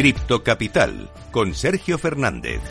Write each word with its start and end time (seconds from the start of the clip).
Cripto 0.00 0.42
Capital 0.42 1.10
con 1.30 1.52
Sergio 1.54 1.98
Fernández. 1.98 2.62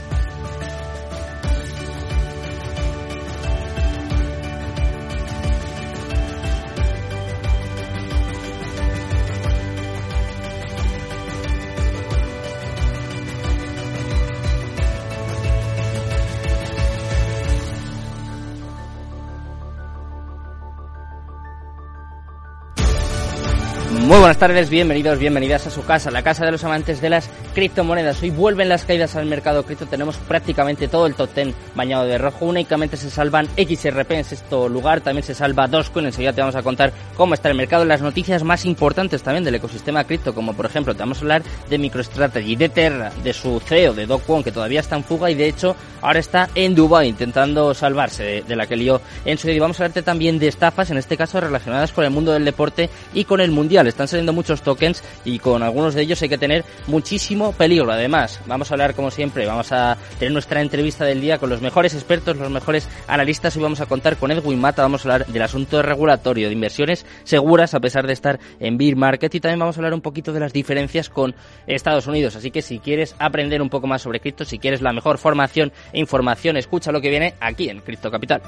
Buenas 24.29 24.41
tardes, 24.41 24.69
bienvenidos, 24.69 25.17
bienvenidas 25.17 25.65
a 25.65 25.71
su 25.71 25.83
casa, 25.83 26.11
la 26.11 26.21
casa 26.21 26.45
de 26.45 26.51
los 26.51 26.63
amantes 26.63 27.01
de 27.01 27.09
las 27.09 27.31
criptomonedas. 27.59 28.23
Hoy 28.23 28.29
vuelven 28.29 28.69
las 28.69 28.85
caídas 28.85 29.17
al 29.17 29.25
mercado 29.25 29.63
cripto, 29.65 29.85
tenemos 29.85 30.15
prácticamente 30.15 30.87
todo 30.87 31.05
el 31.07 31.15
top 31.15 31.35
10 31.35 31.53
bañado 31.75 32.05
de 32.05 32.17
rojo. 32.17 32.45
Únicamente 32.45 32.95
se 32.95 33.09
salvan 33.09 33.49
XRP 33.57 34.11
en 34.11 34.23
sexto 34.23 34.69
lugar, 34.69 35.01
también 35.01 35.25
se 35.25 35.35
salva 35.35 35.67
Dogecoin. 35.67 36.05
Enseguida 36.05 36.31
te 36.31 36.39
vamos 36.39 36.55
a 36.55 36.63
contar 36.63 36.93
cómo 37.17 37.33
está 37.33 37.49
el 37.49 37.55
mercado, 37.55 37.83
las 37.83 38.01
noticias 38.01 38.43
más 38.43 38.63
importantes 38.63 39.23
también 39.23 39.43
del 39.43 39.55
ecosistema 39.55 40.05
cripto, 40.05 40.33
como 40.33 40.53
por 40.53 40.67
ejemplo, 40.67 40.93
te 40.93 40.99
vamos 40.99 41.17
a 41.17 41.21
hablar 41.21 41.43
de 41.69 41.77
MicroStrategy, 41.77 42.55
de 42.55 42.69
Terra, 42.69 43.11
de 43.21 43.33
su 43.33 43.59
CEO, 43.59 43.93
de 43.93 44.05
Do 44.05 44.21
que 44.41 44.53
todavía 44.53 44.79
está 44.79 44.95
en 44.95 45.03
fuga 45.03 45.29
y 45.29 45.35
de 45.35 45.49
hecho 45.49 45.75
ahora 46.01 46.19
está 46.19 46.49
en 46.55 46.75
Dubai 46.75 47.09
intentando 47.09 47.73
salvarse 47.73 48.45
de, 48.47 48.55
la 48.55 48.67
que 48.67 48.77
lió 48.77 49.01
en 49.25 49.37
su 49.37 49.49
día. 49.49 49.59
Vamos 49.59 49.81
a 49.81 49.83
hablarte 49.83 50.01
también 50.01 50.39
de 50.39 50.47
estafas, 50.47 50.91
en 50.91 50.97
este 50.97 51.17
caso 51.17 51.41
relacionadas 51.41 51.91
con 51.91 52.05
el 52.05 52.11
mundo 52.11 52.31
del 52.31 52.45
deporte 52.45 52.89
y 53.13 53.25
con 53.25 53.41
el 53.41 53.51
mundial 53.51 53.85
están 53.87 54.07
saliendo 54.07 54.31
muchos 54.31 54.61
tokens 54.61 55.03
y 55.25 55.39
con 55.39 55.61
algunos 55.61 55.93
de 55.93 56.03
ellos 56.03 56.21
hay 56.21 56.29
que 56.29 56.37
tener 56.37 56.63
muchísimo 56.87 57.48
peligro. 57.53 57.91
Además, 57.91 58.39
vamos 58.47 58.71
a 58.71 58.73
hablar 58.73 58.95
como 58.95 59.11
siempre, 59.11 59.45
vamos 59.45 59.71
a 59.71 59.97
tener 60.17 60.31
nuestra 60.31 60.61
entrevista 60.61 61.05
del 61.05 61.21
día 61.21 61.37
con 61.37 61.49
los 61.49 61.61
mejores 61.61 61.93
expertos, 61.93 62.37
los 62.37 62.49
mejores 62.49 62.87
analistas. 63.07 63.55
Hoy 63.55 63.63
vamos 63.63 63.81
a 63.81 63.85
contar 63.85 64.17
con 64.17 64.31
Edwin 64.31 64.59
Mata, 64.59 64.81
vamos 64.81 65.05
a 65.05 65.13
hablar 65.13 65.27
del 65.27 65.41
asunto 65.41 65.81
regulatorio 65.81 66.47
de 66.47 66.53
inversiones 66.53 67.05
seguras 67.23 67.73
a 67.73 67.79
pesar 67.79 68.07
de 68.07 68.13
estar 68.13 68.39
en 68.59 68.77
bear 68.77 68.95
market 68.95 69.33
y 69.35 69.39
también 69.39 69.59
vamos 69.59 69.77
a 69.77 69.79
hablar 69.79 69.93
un 69.93 70.01
poquito 70.01 70.33
de 70.33 70.39
las 70.39 70.53
diferencias 70.53 71.09
con 71.09 71.35
Estados 71.67 72.07
Unidos. 72.07 72.35
Así 72.35 72.51
que 72.51 72.61
si 72.61 72.79
quieres 72.79 73.15
aprender 73.19 73.61
un 73.61 73.69
poco 73.69 73.87
más 73.87 74.01
sobre 74.01 74.19
cripto, 74.19 74.45
si 74.45 74.59
quieres 74.59 74.81
la 74.81 74.93
mejor 74.93 75.17
formación 75.17 75.71
e 75.93 75.99
información, 75.99 76.57
escucha 76.57 76.91
lo 76.91 77.01
que 77.01 77.09
viene 77.09 77.35
aquí 77.39 77.69
en 77.69 77.79
Cripto 77.81 78.11
Capital. 78.11 78.41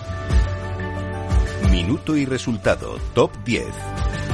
Minuto 1.72 2.18
y 2.18 2.26
resultado, 2.26 3.00
top 3.14 3.32
10. 3.46 3.66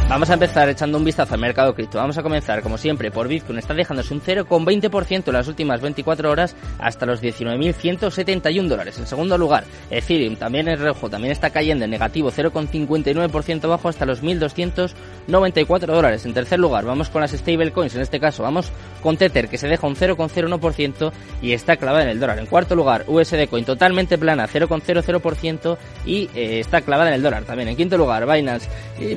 Vamos 0.10 0.30
a 0.30 0.34
empezar 0.34 0.70
echando 0.70 0.98
un 0.98 1.04
vistazo 1.04 1.36
al 1.36 1.40
mercado 1.40 1.76
cripto. 1.76 1.98
Vamos 1.98 2.18
a 2.18 2.24
comenzar, 2.24 2.64
como 2.64 2.78
siempre, 2.78 3.12
por 3.12 3.28
Bitcoin. 3.28 3.60
Está 3.60 3.74
dejándose 3.76 4.14
un 4.14 4.22
0,20% 4.22 5.28
en 5.28 5.34
las 5.34 5.48
últimas 5.48 5.82
24 5.82 6.32
horas 6.32 6.56
hasta 6.80 7.06
los 7.06 7.22
19.171 7.22 8.68
dólares. 8.68 8.98
En 8.98 9.06
segundo 9.06 9.38
lugar, 9.38 9.66
Ethereum 9.92 10.38
también 10.38 10.68
es 10.70 10.80
rojo, 10.80 11.10
también 11.10 11.34
está 11.34 11.50
cayendo 11.50 11.86
en 11.86 11.92
negativo 11.92 12.32
0,59% 12.32 13.68
bajo 13.68 13.90
hasta 13.90 14.06
los 14.06 14.24
1.294 15.28 15.88
dólares. 15.88 16.26
En 16.26 16.34
tercer 16.34 16.60
lugar, 16.60 16.86
vamos 16.86 17.10
con 17.10 17.22
las 17.22 17.32
stablecoins. 17.32 17.96
En 17.96 18.02
este 18.02 18.20
caso, 18.20 18.44
vamos 18.44 18.72
con 19.02 19.18
Tether, 19.18 19.50
que 19.50 19.58
se 19.58 19.68
deja 19.68 19.88
un 19.88 19.96
0,01% 19.96 21.12
y 21.42 21.54
está 21.54 21.78
clavada 21.78 22.04
en 22.04 22.10
el 22.10 22.20
dólar. 22.20 22.38
En 22.40 22.46
cuarto 22.46 22.76
lugar, 22.76 23.06
USD 23.08 23.48
Coin 23.50 23.66
totalmente 23.66 24.18
plana, 24.18 24.48
0,00% 24.48 25.78
y 26.06 26.30
eh, 26.36 26.60
está 26.60 26.82
clavada 26.82 27.10
en 27.10 27.16
el 27.16 27.22
dólar 27.22 27.44
también. 27.44 27.70
En 27.70 27.76
quinto 27.76 27.98
lugar, 27.98 28.26
Binance, 28.26 28.70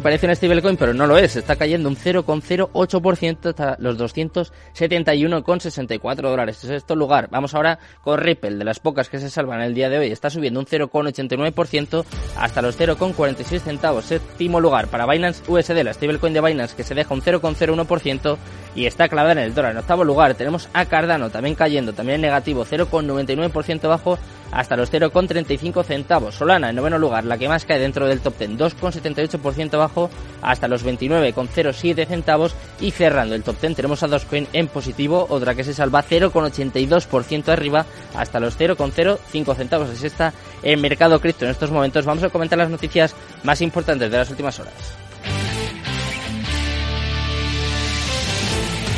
parece 0.03 0.27
una 0.27 0.35
stablecoin 0.35 0.77
pero 0.77 0.93
no 0.95 1.07
lo 1.07 1.17
es. 1.19 1.37
Está 1.37 1.55
cayendo 1.57 1.89
un 1.89 1.97
0,08% 1.97 3.49
hasta 3.49 3.77
los 3.79 3.99
271,64 3.99 6.23
dólares. 6.23 6.65
En 6.65 6.75
este 6.75 6.97
lugar, 6.97 7.29
vamos 7.31 7.55
ahora 7.55 7.79
con 8.03 8.19
Ripple, 8.19 8.57
de 8.57 8.65
las 8.65 8.81
pocas 8.81 9.09
que 9.09 9.19
se 9.19 9.31
salvan 9.31 9.61
el 9.61 9.75
día 9.75 9.89
de 9.89 9.99
hoy. 9.99 10.11
Está 10.11 10.31
subiendo 10.31 10.59
un 10.61 10.67
0,89% 10.67 12.05
hasta 12.37 12.63
los 12.63 12.79
0,46 12.79 13.61
centavos. 13.61 14.05
Séptimo 14.05 14.61
lugar 14.61 14.87
para 14.89 15.07
Binance 15.07 15.43
USD, 15.49 15.83
la 15.83 15.91
stablecoin 16.01 16.33
de 16.33 16.41
Binance, 16.41 16.75
que 16.75 16.83
se 16.83 16.95
deja 16.95 17.13
un 17.13 17.23
0,01% 17.23 18.39
y 18.75 18.87
está 18.87 19.09
clavada 19.09 19.33
en 19.33 19.39
el 19.39 19.55
dólar. 19.55 19.73
En 19.73 19.79
octavo 19.79 20.05
lugar 20.05 20.35
tenemos 20.35 20.69
a 20.73 20.87
Cardano, 20.87 21.31
también 21.31 21.55
cayendo, 21.55 21.93
también 21.93 22.17
en 22.17 22.23
negativo, 22.23 22.65
0,99% 22.65 23.89
bajo 23.89 24.19
hasta 24.53 24.77
los 24.77 24.93
0,35 24.93 25.85
centavos. 25.85 26.35
Solana 26.35 26.71
en 26.71 26.77
noveno 26.77 26.99
lugar, 26.99 27.25
la 27.25 27.39
que 27.39 27.49
más 27.49 27.65
cae 27.65 27.79
dentro 27.79 28.07
del 28.07 28.21
top 28.21 28.39
10, 28.39 28.59
2,78% 28.59 29.79
bajo 29.79 30.11
hasta 30.43 30.69
los 30.69 30.85
29,07 30.85 32.07
centavos 32.07 32.55
y 32.81 32.91
cerrando 32.91 33.35
el 33.35 33.43
top 33.43 33.61
10 33.61 33.77
tenemos 33.77 34.03
a 34.03 34.09
Dogecoin 34.09 34.49
en 34.53 34.69
positivo, 34.69 35.27
otra 35.29 35.55
que 35.55 35.65
se 35.65 35.75
salva 35.75 36.03
0,82% 36.03 37.49
arriba 37.49 37.87
hasta 38.17 38.41
los 38.41 38.59
0,05 38.59 39.55
centavos. 39.55 39.91
Así 39.91 40.07
está 40.07 40.33
el 40.63 40.81
mercado 40.81 41.21
cripto 41.21 41.45
en 41.45 41.53
estos 41.53 41.71
momentos. 41.71 42.05
Vamos 42.05 42.25
a 42.25 42.31
comentar 42.31 42.59
las 42.59 42.71
noticias 42.71 43.15
más 43.45 43.61
importantes 43.61 44.11
de 44.11 44.17
las 44.17 44.31
últimas 44.31 44.59
horas. 44.59 45.00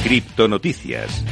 Cripto 0.03 0.49
Noticias. 0.49 1.25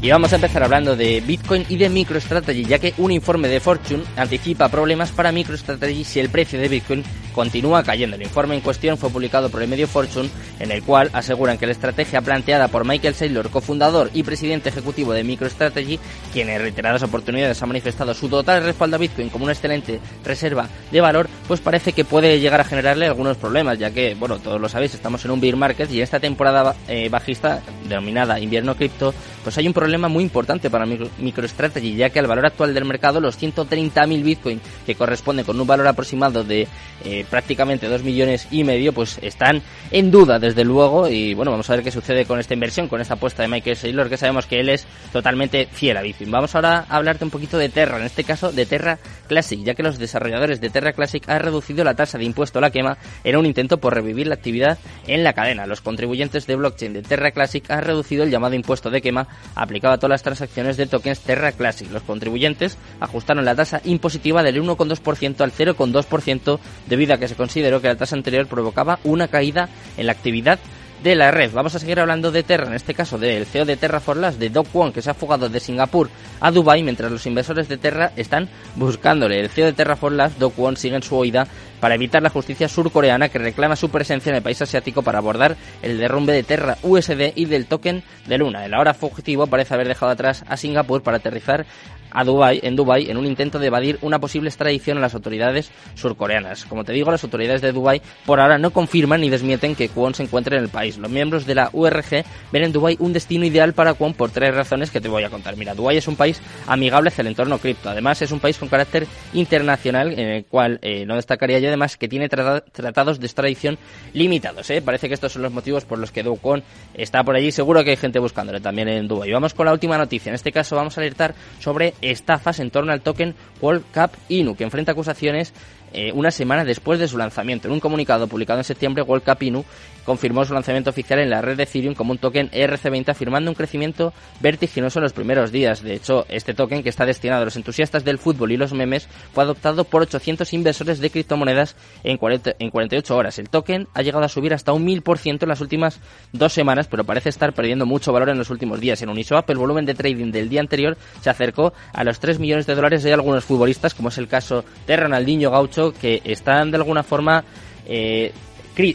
Y 0.00 0.10
vamos 0.10 0.32
a 0.32 0.36
empezar 0.36 0.62
hablando 0.62 0.94
de 0.94 1.20
Bitcoin 1.20 1.66
y 1.68 1.76
de 1.76 1.88
MicroStrategy, 1.88 2.64
ya 2.64 2.78
que 2.78 2.94
un 2.98 3.10
informe 3.10 3.48
de 3.48 3.58
Fortune 3.58 4.04
anticipa 4.16 4.68
problemas 4.68 5.10
para 5.10 5.32
MicroStrategy 5.32 6.04
si 6.04 6.20
el 6.20 6.28
precio 6.28 6.60
de 6.60 6.68
Bitcoin 6.68 7.02
continúa 7.38 7.84
cayendo. 7.84 8.16
El 8.16 8.22
informe 8.22 8.56
en 8.56 8.60
cuestión 8.60 8.98
fue 8.98 9.10
publicado 9.10 9.48
por 9.48 9.62
el 9.62 9.68
medio 9.68 9.86
Fortune, 9.86 10.28
en 10.58 10.72
el 10.72 10.82
cual 10.82 11.08
aseguran 11.12 11.56
que 11.56 11.66
la 11.66 11.72
estrategia 11.72 12.20
planteada 12.20 12.66
por 12.66 12.84
Michael 12.84 13.14
Saylor, 13.14 13.48
cofundador 13.48 14.10
y 14.12 14.24
presidente 14.24 14.70
ejecutivo 14.70 15.12
de 15.12 15.22
MicroStrategy, 15.22 16.00
quien 16.32 16.48
en 16.48 16.60
reiteradas 16.60 17.04
oportunidades 17.04 17.62
ha 17.62 17.66
manifestado 17.66 18.12
su 18.12 18.28
total 18.28 18.64
respaldo 18.64 18.96
a 18.96 18.98
Bitcoin 18.98 19.28
como 19.28 19.44
una 19.44 19.52
excelente 19.52 20.00
reserva 20.24 20.68
de 20.90 21.00
valor, 21.00 21.28
pues 21.46 21.60
parece 21.60 21.92
que 21.92 22.04
puede 22.04 22.40
llegar 22.40 22.60
a 22.60 22.64
generarle 22.64 23.06
algunos 23.06 23.36
problemas, 23.36 23.78
ya 23.78 23.92
que, 23.92 24.16
bueno, 24.16 24.40
todos 24.40 24.60
lo 24.60 24.68
sabéis, 24.68 24.94
estamos 24.94 25.24
en 25.24 25.30
un 25.30 25.40
bear 25.40 25.54
market 25.54 25.88
y 25.92 25.98
en 25.98 26.02
esta 26.02 26.18
temporada 26.18 26.74
eh, 26.88 27.08
bajista, 27.08 27.62
denominada 27.88 28.40
invierno 28.40 28.74
cripto, 28.74 29.14
pues 29.44 29.56
hay 29.58 29.68
un 29.68 29.72
problema 29.72 30.08
muy 30.08 30.24
importante 30.24 30.70
para 30.70 30.86
MicroStrategy, 30.86 31.94
ya 31.94 32.10
que 32.10 32.18
al 32.18 32.26
valor 32.26 32.46
actual 32.46 32.74
del 32.74 32.84
mercado, 32.84 33.20
los 33.20 33.40
130.000 33.40 34.22
Bitcoin, 34.24 34.60
que 34.84 34.96
corresponden 34.96 35.44
con 35.44 35.60
un 35.60 35.68
valor 35.68 35.86
aproximado 35.86 36.42
de 36.42 36.66
eh, 37.04 37.24
prácticamente 37.30 37.88
2 37.88 38.02
millones 38.02 38.48
y 38.50 38.64
medio, 38.64 38.92
pues 38.92 39.18
están 39.22 39.62
en 39.90 40.10
duda, 40.10 40.38
desde 40.38 40.64
luego. 40.64 41.08
Y 41.08 41.34
bueno, 41.34 41.50
vamos 41.50 41.68
a 41.70 41.76
ver 41.76 41.84
qué 41.84 41.90
sucede 41.90 42.24
con 42.24 42.38
esta 42.40 42.54
inversión, 42.54 42.88
con 42.88 43.00
esta 43.00 43.14
apuesta 43.14 43.42
de 43.42 43.48
Michael 43.48 43.76
Saylor, 43.76 44.08
que 44.08 44.16
sabemos 44.16 44.46
que 44.46 44.60
él 44.60 44.68
es 44.68 44.86
totalmente 45.12 45.66
fiel 45.70 45.96
a 45.96 46.02
Bitcoin. 46.02 46.30
Vamos 46.30 46.54
ahora 46.54 46.86
a 46.88 46.96
hablarte 46.96 47.24
un 47.24 47.30
poquito 47.30 47.58
de 47.58 47.68
Terra, 47.68 47.98
en 47.98 48.04
este 48.04 48.24
caso 48.24 48.52
de 48.52 48.66
Terra 48.66 48.98
Classic, 49.26 49.62
ya 49.62 49.74
que 49.74 49.82
los 49.82 49.98
desarrolladores 49.98 50.60
de 50.60 50.70
Terra 50.70 50.92
Classic 50.92 51.28
han 51.28 51.40
reducido 51.40 51.84
la 51.84 51.94
tasa 51.94 52.18
de 52.18 52.24
impuesto 52.24 52.58
a 52.58 52.62
la 52.62 52.70
quema 52.70 52.98
en 53.24 53.36
un 53.36 53.46
intento 53.46 53.78
por 53.78 53.94
revivir 53.94 54.26
la 54.26 54.34
actividad 54.34 54.78
en 55.06 55.24
la 55.24 55.32
cadena. 55.32 55.66
Los 55.66 55.80
contribuyentes 55.80 56.46
de 56.46 56.56
blockchain 56.56 56.92
de 56.92 57.02
Terra 57.02 57.30
Classic 57.30 57.68
han 57.70 57.84
reducido 57.84 58.24
el 58.24 58.30
llamado 58.30 58.54
impuesto 58.54 58.90
de 58.90 59.02
quema 59.02 59.28
aplicado 59.54 59.94
a 59.94 59.98
todas 59.98 60.10
las 60.10 60.22
transacciones 60.22 60.76
de 60.76 60.86
tokens 60.86 61.20
Terra 61.20 61.52
Classic. 61.52 61.90
Los 61.90 62.02
contribuyentes 62.02 62.78
ajustaron 63.00 63.44
la 63.44 63.54
tasa 63.54 63.80
impositiva 63.84 64.42
del 64.42 64.62
1,2% 64.62 65.40
al 65.40 65.52
0,2% 65.52 66.58
debido 66.86 67.14
a 67.14 67.17
que 67.18 67.28
se 67.28 67.34
consideró 67.34 67.80
que 67.80 67.88
la 67.88 67.96
tasa 67.96 68.16
anterior 68.16 68.46
provocaba 68.46 68.98
una 69.04 69.28
caída 69.28 69.68
en 69.96 70.06
la 70.06 70.12
actividad 70.12 70.58
de 71.02 71.14
la 71.14 71.30
red. 71.30 71.52
Vamos 71.52 71.74
a 71.74 71.78
seguir 71.78 72.00
hablando 72.00 72.32
de 72.32 72.42
Terra, 72.42 72.66
en 72.66 72.74
este 72.74 72.94
caso 72.94 73.18
del 73.18 73.46
CEO 73.46 73.64
de 73.64 73.76
Terra 73.76 74.00
for 74.00 74.16
Last, 74.16 74.38
de 74.38 74.50
Doc 74.50 74.66
Wong, 74.72 74.92
que 74.92 75.02
se 75.02 75.10
ha 75.10 75.14
fugado 75.14 75.48
de 75.48 75.60
Singapur 75.60 76.10
a 76.40 76.50
Dubai, 76.50 76.82
mientras 76.82 77.10
los 77.10 77.24
inversores 77.26 77.68
de 77.68 77.76
Terra 77.76 78.12
están 78.16 78.48
buscándole. 78.74 79.40
El 79.40 79.48
CEO 79.48 79.66
de 79.66 79.72
Terra 79.72 79.96
for 79.96 80.12
Last, 80.12 80.38
Doc 80.38 80.56
Wong, 80.56 80.76
sigue 80.76 80.96
en 80.96 81.02
su 81.02 81.16
oída 81.16 81.46
para 81.80 81.94
evitar 81.94 82.22
la 82.22 82.30
justicia 82.30 82.68
surcoreana 82.68 83.28
que 83.28 83.38
reclama 83.38 83.76
su 83.76 83.90
presencia 83.90 84.30
en 84.30 84.36
el 84.36 84.42
país 84.42 84.60
asiático 84.60 85.02
para 85.02 85.18
abordar 85.18 85.56
el 85.82 85.98
derrumbe 85.98 86.32
de 86.32 86.42
Terra 86.42 86.76
USD 86.82 87.32
y 87.36 87.44
del 87.44 87.66
token 87.66 88.02
de 88.26 88.38
Luna. 88.38 88.64
El 88.64 88.74
ahora 88.74 88.94
fugitivo 88.94 89.46
parece 89.46 89.74
haber 89.74 89.86
dejado 89.86 90.10
atrás 90.10 90.44
a 90.48 90.56
Singapur 90.56 91.02
para 91.02 91.18
aterrizar 91.18 91.66
a 92.10 92.24
Dubai, 92.24 92.60
en 92.62 92.76
Dubai 92.76 93.10
en 93.10 93.16
un 93.16 93.26
intento 93.26 93.58
de 93.58 93.66
evadir 93.66 93.98
una 94.02 94.18
posible 94.18 94.48
extradición 94.48 94.98
a 94.98 95.00
las 95.00 95.14
autoridades 95.14 95.70
surcoreanas. 95.94 96.64
Como 96.64 96.84
te 96.84 96.92
digo, 96.92 97.10
las 97.10 97.24
autoridades 97.24 97.62
de 97.62 97.72
Dubai 97.72 98.02
por 98.26 98.40
ahora 98.40 98.58
no 98.58 98.70
confirman 98.70 99.20
ni 99.20 99.30
desmienten 99.30 99.74
que 99.74 99.88
Kwon 99.88 100.14
se 100.14 100.22
encuentre 100.22 100.56
en 100.56 100.62
el 100.62 100.68
país. 100.68 100.98
Los 100.98 101.10
miembros 101.10 101.46
de 101.46 101.54
la 101.54 101.70
URG 101.72 102.24
ven 102.52 102.64
en 102.64 102.72
Dubai 102.72 102.96
un 103.00 103.12
destino 103.12 103.44
ideal 103.44 103.72
para 103.72 103.94
Kwon 103.94 104.14
por 104.14 104.30
tres 104.30 104.54
razones 104.54 104.90
que 104.90 105.00
te 105.00 105.08
voy 105.08 105.24
a 105.24 105.30
contar. 105.30 105.56
Mira, 105.56 105.74
Dubai 105.74 105.96
es 105.96 106.08
un 106.08 106.16
país 106.16 106.40
amigable 106.66 107.08
hacia 107.08 107.22
el 107.22 107.28
entorno 107.28 107.58
cripto. 107.58 107.90
Además, 107.90 108.22
es 108.22 108.32
un 108.32 108.40
país 108.40 108.58
con 108.58 108.68
carácter 108.68 109.06
internacional 109.32 110.12
en 110.12 110.28
el 110.28 110.44
cual 110.44 110.78
eh, 110.82 111.04
no 111.06 111.16
destacaría 111.16 111.58
yo 111.58 111.68
además 111.68 111.96
que 111.96 112.08
tiene 112.08 112.28
tratados 112.28 113.20
de 113.20 113.26
extradición 113.26 113.78
limitados. 114.12 114.68
¿eh? 114.70 114.82
Parece 114.82 115.08
que 115.08 115.14
estos 115.14 115.32
son 115.32 115.42
los 115.42 115.52
motivos 115.52 115.84
por 115.84 115.98
los 115.98 116.10
que 116.10 116.22
Do 116.22 116.36
Kwon 116.36 116.62
está 116.94 117.22
por 117.24 117.36
allí. 117.36 117.52
Seguro 117.52 117.84
que 117.84 117.90
hay 117.90 117.96
gente 117.96 118.18
buscándole 118.18 118.60
también 118.60 118.88
en 118.88 119.08
Dubai. 119.08 119.30
Vamos 119.32 119.54
con 119.54 119.66
la 119.66 119.72
última 119.72 119.98
noticia. 119.98 120.30
En 120.30 120.34
este 120.34 120.52
caso 120.52 120.76
vamos 120.76 120.96
a 120.96 121.00
alertar 121.00 121.34
sobre 121.58 121.94
estafas 122.02 122.60
en 122.60 122.70
torno 122.70 122.92
al 122.92 123.00
token 123.00 123.34
World 123.60 123.84
Cup 123.92 124.10
Inu, 124.28 124.56
que 124.56 124.64
enfrenta 124.64 124.92
acusaciones 124.92 125.52
eh, 125.92 126.12
una 126.12 126.30
semana 126.30 126.64
después 126.64 126.98
de 126.98 127.08
su 127.08 127.18
lanzamiento. 127.18 127.68
En 127.68 127.74
un 127.74 127.80
comunicado 127.80 128.26
publicado 128.26 128.60
en 128.60 128.64
septiembre, 128.64 129.02
World 129.02 129.24
Capinu 129.24 129.64
confirmó 130.08 130.42
su 130.46 130.54
lanzamiento 130.54 130.88
oficial 130.88 131.18
en 131.18 131.28
la 131.28 131.42
red 131.42 131.58
de 131.58 131.64
Ethereum 131.64 131.94
como 131.94 132.12
un 132.12 132.18
token 132.18 132.50
ERC20 132.50 133.10
afirmando 133.10 133.50
un 133.50 133.54
crecimiento 133.54 134.14
vertiginoso 134.40 135.00
en 135.00 135.02
los 135.02 135.12
primeros 135.12 135.52
días. 135.52 135.82
De 135.82 135.94
hecho, 135.94 136.24
este 136.30 136.54
token 136.54 136.82
que 136.82 136.88
está 136.88 137.04
destinado 137.04 137.42
a 137.42 137.44
los 137.44 137.56
entusiastas 137.56 138.06
del 138.06 138.16
fútbol 138.16 138.52
y 138.52 138.56
los 138.56 138.72
memes 138.72 139.06
fue 139.34 139.44
adoptado 139.44 139.84
por 139.84 140.00
800 140.00 140.50
inversores 140.54 141.00
de 141.00 141.10
criptomonedas 141.10 141.76
en, 142.04 142.16
40, 142.16 142.54
en 142.58 142.70
48 142.70 143.16
horas. 143.16 143.38
El 143.38 143.50
token 143.50 143.86
ha 143.92 144.00
llegado 144.00 144.24
a 144.24 144.30
subir 144.30 144.54
hasta 144.54 144.72
un 144.72 144.86
1000% 144.86 145.42
en 145.42 145.48
las 145.50 145.60
últimas 145.60 146.00
dos 146.32 146.54
semanas, 146.54 146.88
pero 146.88 147.04
parece 147.04 147.28
estar 147.28 147.52
perdiendo 147.52 147.84
mucho 147.84 148.10
valor 148.10 148.30
en 148.30 148.38
los 148.38 148.48
últimos 148.48 148.80
días. 148.80 149.02
En 149.02 149.10
Uniswap, 149.10 149.50
el 149.50 149.58
volumen 149.58 149.84
de 149.84 149.94
trading 149.94 150.32
del 150.32 150.48
día 150.48 150.60
anterior 150.60 150.96
se 151.20 151.28
acercó 151.28 151.74
a 151.92 152.02
los 152.02 152.18
3 152.18 152.38
millones 152.38 152.66
de 152.66 152.74
dólares 152.74 153.02
de 153.02 153.12
algunos 153.12 153.44
futbolistas, 153.44 153.92
como 153.92 154.08
es 154.08 154.16
el 154.16 154.26
caso 154.26 154.64
de 154.86 154.96
Ronaldinho 154.96 155.50
Gaucho, 155.50 155.77
que 155.92 156.20
están 156.24 156.70
de 156.70 156.76
alguna 156.76 157.02
forma 157.02 157.44
eh, 157.86 158.32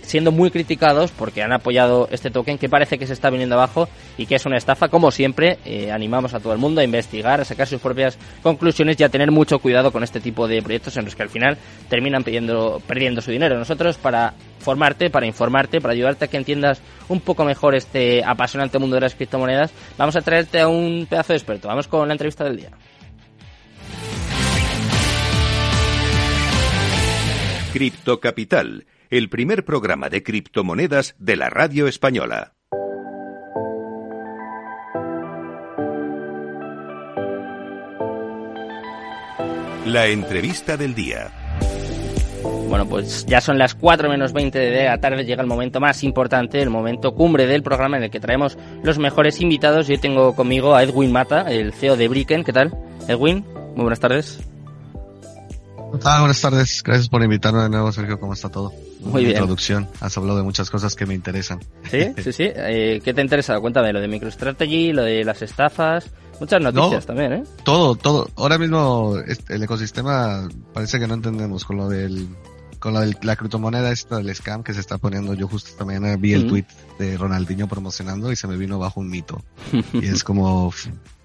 siendo 0.03 0.31
muy 0.31 0.50
criticados 0.50 1.12
porque 1.12 1.44
han 1.44 1.51
apoyado 1.51 2.07
este 2.12 2.31
token 2.31 2.57
que 2.57 2.69
parece 2.69 2.97
que 2.97 3.06
se 3.06 3.13
está 3.13 3.30
viniendo 3.30 3.56
abajo 3.56 3.89
y 4.18 4.25
que 4.25 4.35
es 4.35 4.45
una 4.45 4.57
estafa. 4.57 4.88
Como 4.88 5.12
siempre, 5.12 5.59
eh, 5.65 5.91
animamos 5.91 6.33
a 6.33 6.39
todo 6.39 6.53
el 6.53 6.59
mundo 6.59 6.81
a 6.81 6.83
investigar, 6.83 7.41
a 7.41 7.45
sacar 7.45 7.68
sus 7.68 7.81
propias 7.81 8.18
conclusiones 8.41 9.00
y 9.00 9.03
a 9.03 9.09
tener 9.09 9.31
mucho 9.31 9.59
cuidado 9.59 9.91
con 9.91 10.03
este 10.03 10.21
tipo 10.21 10.47
de 10.47 10.62
proyectos 10.62 10.95
en 10.97 11.06
los 11.06 11.15
que 11.15 11.24
al 11.24 11.30
final 11.30 11.57
terminan 11.89 12.24
pidiendo, 12.24 12.81
perdiendo 12.88 13.21
su 13.21 13.31
dinero. 13.31 13.57
Nosotros, 13.57 13.97
para 13.97 14.33
formarte, 14.59 15.09
para 15.09 15.25
informarte, 15.25 15.81
para 15.81 15.94
ayudarte 15.94 16.25
a 16.25 16.27
que 16.29 16.38
entiendas 16.38 16.81
un 17.09 17.19
poco 17.19 17.44
mejor 17.44 17.75
este 17.75 18.24
apasionante 18.24 18.79
mundo 18.79 18.95
de 18.95 19.01
las 19.01 19.15
criptomonedas, 19.15 19.71
vamos 19.97 20.15
a 20.15 20.21
traerte 20.21 20.62
a 20.62 20.69
un 20.69 21.07
pedazo 21.09 21.33
de 21.33 21.38
experto. 21.38 21.68
Vamos 21.68 21.88
con 21.88 22.07
la 22.07 22.13
entrevista 22.13 22.45
del 22.45 22.57
día. 22.57 22.69
Cripto 27.74 28.20
Capital 28.20 28.86
el 29.10 29.30
primer 29.30 29.66
programa 29.66 30.08
de 30.08 30.22
criptomonedas 30.22 31.16
de 31.18 31.36
la 31.36 31.50
radio 31.50 31.88
española. 31.88 32.54
La 39.88 40.06
entrevista 40.06 40.78
del 40.78 40.94
día. 40.94 41.31
Bueno, 42.70 42.88
pues 42.88 43.25
ya 43.25 43.42
son 43.42 43.58
las 43.58 43.74
4 43.74 44.08
menos 44.08 44.34
20 44.34 44.60
de 44.60 44.86
la 44.86 45.00
tarde, 45.00 45.25
llega 45.25 45.42
el 45.42 45.48
momento 45.48 45.80
más 45.80 46.04
importante, 46.04 46.62
el 46.62 46.70
momento 46.70 47.16
cumbre 47.16 47.48
del 47.48 47.64
programa 47.64 47.98
en 47.98 48.04
el 48.04 48.12
que 48.12 48.20
traemos 48.20 48.56
los 48.84 49.00
mejores 49.00 49.42
invitados. 49.42 49.88
Yo 49.88 50.00
tengo 50.00 50.36
conmigo 50.36 50.75
a 50.75 50.84
Edwin 50.84 51.12
Mata, 51.12 51.52
el 51.52 51.74
CEO 51.74 51.98
de 51.98 52.08
Bricken. 52.08 52.44
¿Qué 52.44 52.54
tal? 52.54 52.72
Edwin, 53.08 53.44
muy 53.74 53.81
buenas 53.81 54.00
tardes. 54.00 54.52
Ah, 56.04 56.19
buenas 56.19 56.42
tardes. 56.42 56.81
Gracias 56.84 57.07
por 57.07 57.22
invitarme 57.24 57.62
de 57.62 57.69
nuevo, 57.69 57.92
Sergio. 57.92 58.19
¿Cómo 58.19 58.34
está 58.34 58.50
todo? 58.50 58.72
Muy 59.01 59.22
bien. 59.22 59.31
Introducción. 59.31 59.88
Has 60.00 60.18
hablado 60.18 60.38
de 60.38 60.44
muchas 60.44 60.69
cosas 60.69 60.95
que 60.95 61.06
me 61.06 61.13
interesan. 61.13 61.60
Sí, 61.90 62.13
sí, 62.24 62.31
sí. 62.31 62.44
Eh, 62.48 63.01
¿Qué 63.04 63.13
te 63.13 63.22
interesa? 63.22 63.60
Cuéntame, 63.60 63.94
lo 63.94 64.01
de 64.01 64.07
MicroStrategy, 64.07 64.92
lo 64.92 65.04
de 65.04 65.24
las 65.24 65.42
estafas. 65.42 66.10
Muchas 66.40 66.62
noticias 66.62 67.06
también, 67.06 67.34
¿eh? 67.34 67.44
Todo, 67.63 67.95
todo. 67.95 68.28
Ahora 68.36 68.57
mismo 68.57 69.16
el 69.50 69.63
ecosistema 69.63 70.50
parece 70.74 71.00
que 71.00 71.07
no 71.07 71.13
entendemos 71.13 71.63
con 71.63 71.78
lo 71.78 71.88
del 71.88 72.28
con 72.80 72.94
la, 72.94 73.10
la 73.22 73.36
criptomoneda 73.38 73.94
esta 73.94 74.18
del 74.18 74.36
scam 74.36 74.62
que 74.62 74.74
se 74.74 74.81
está 74.81 74.98
poniendo. 74.98 75.34
Yo 75.36 75.48
justo 75.48 75.69
esta 75.69 75.86
mañana 75.86 76.18
vi 76.18 76.34
el 76.34 76.48
tweet 76.48 76.66
de 77.00 77.16
Ronaldinho 77.18 77.68
promocionando 77.68 78.30
y 78.30 78.36
se 78.36 78.46
me 78.46 78.57
vino 78.57 78.78
bajo 78.78 79.00
un 79.00 79.10
mito. 79.10 79.42
y 79.94 80.06
es 80.06 80.24
como, 80.25 80.74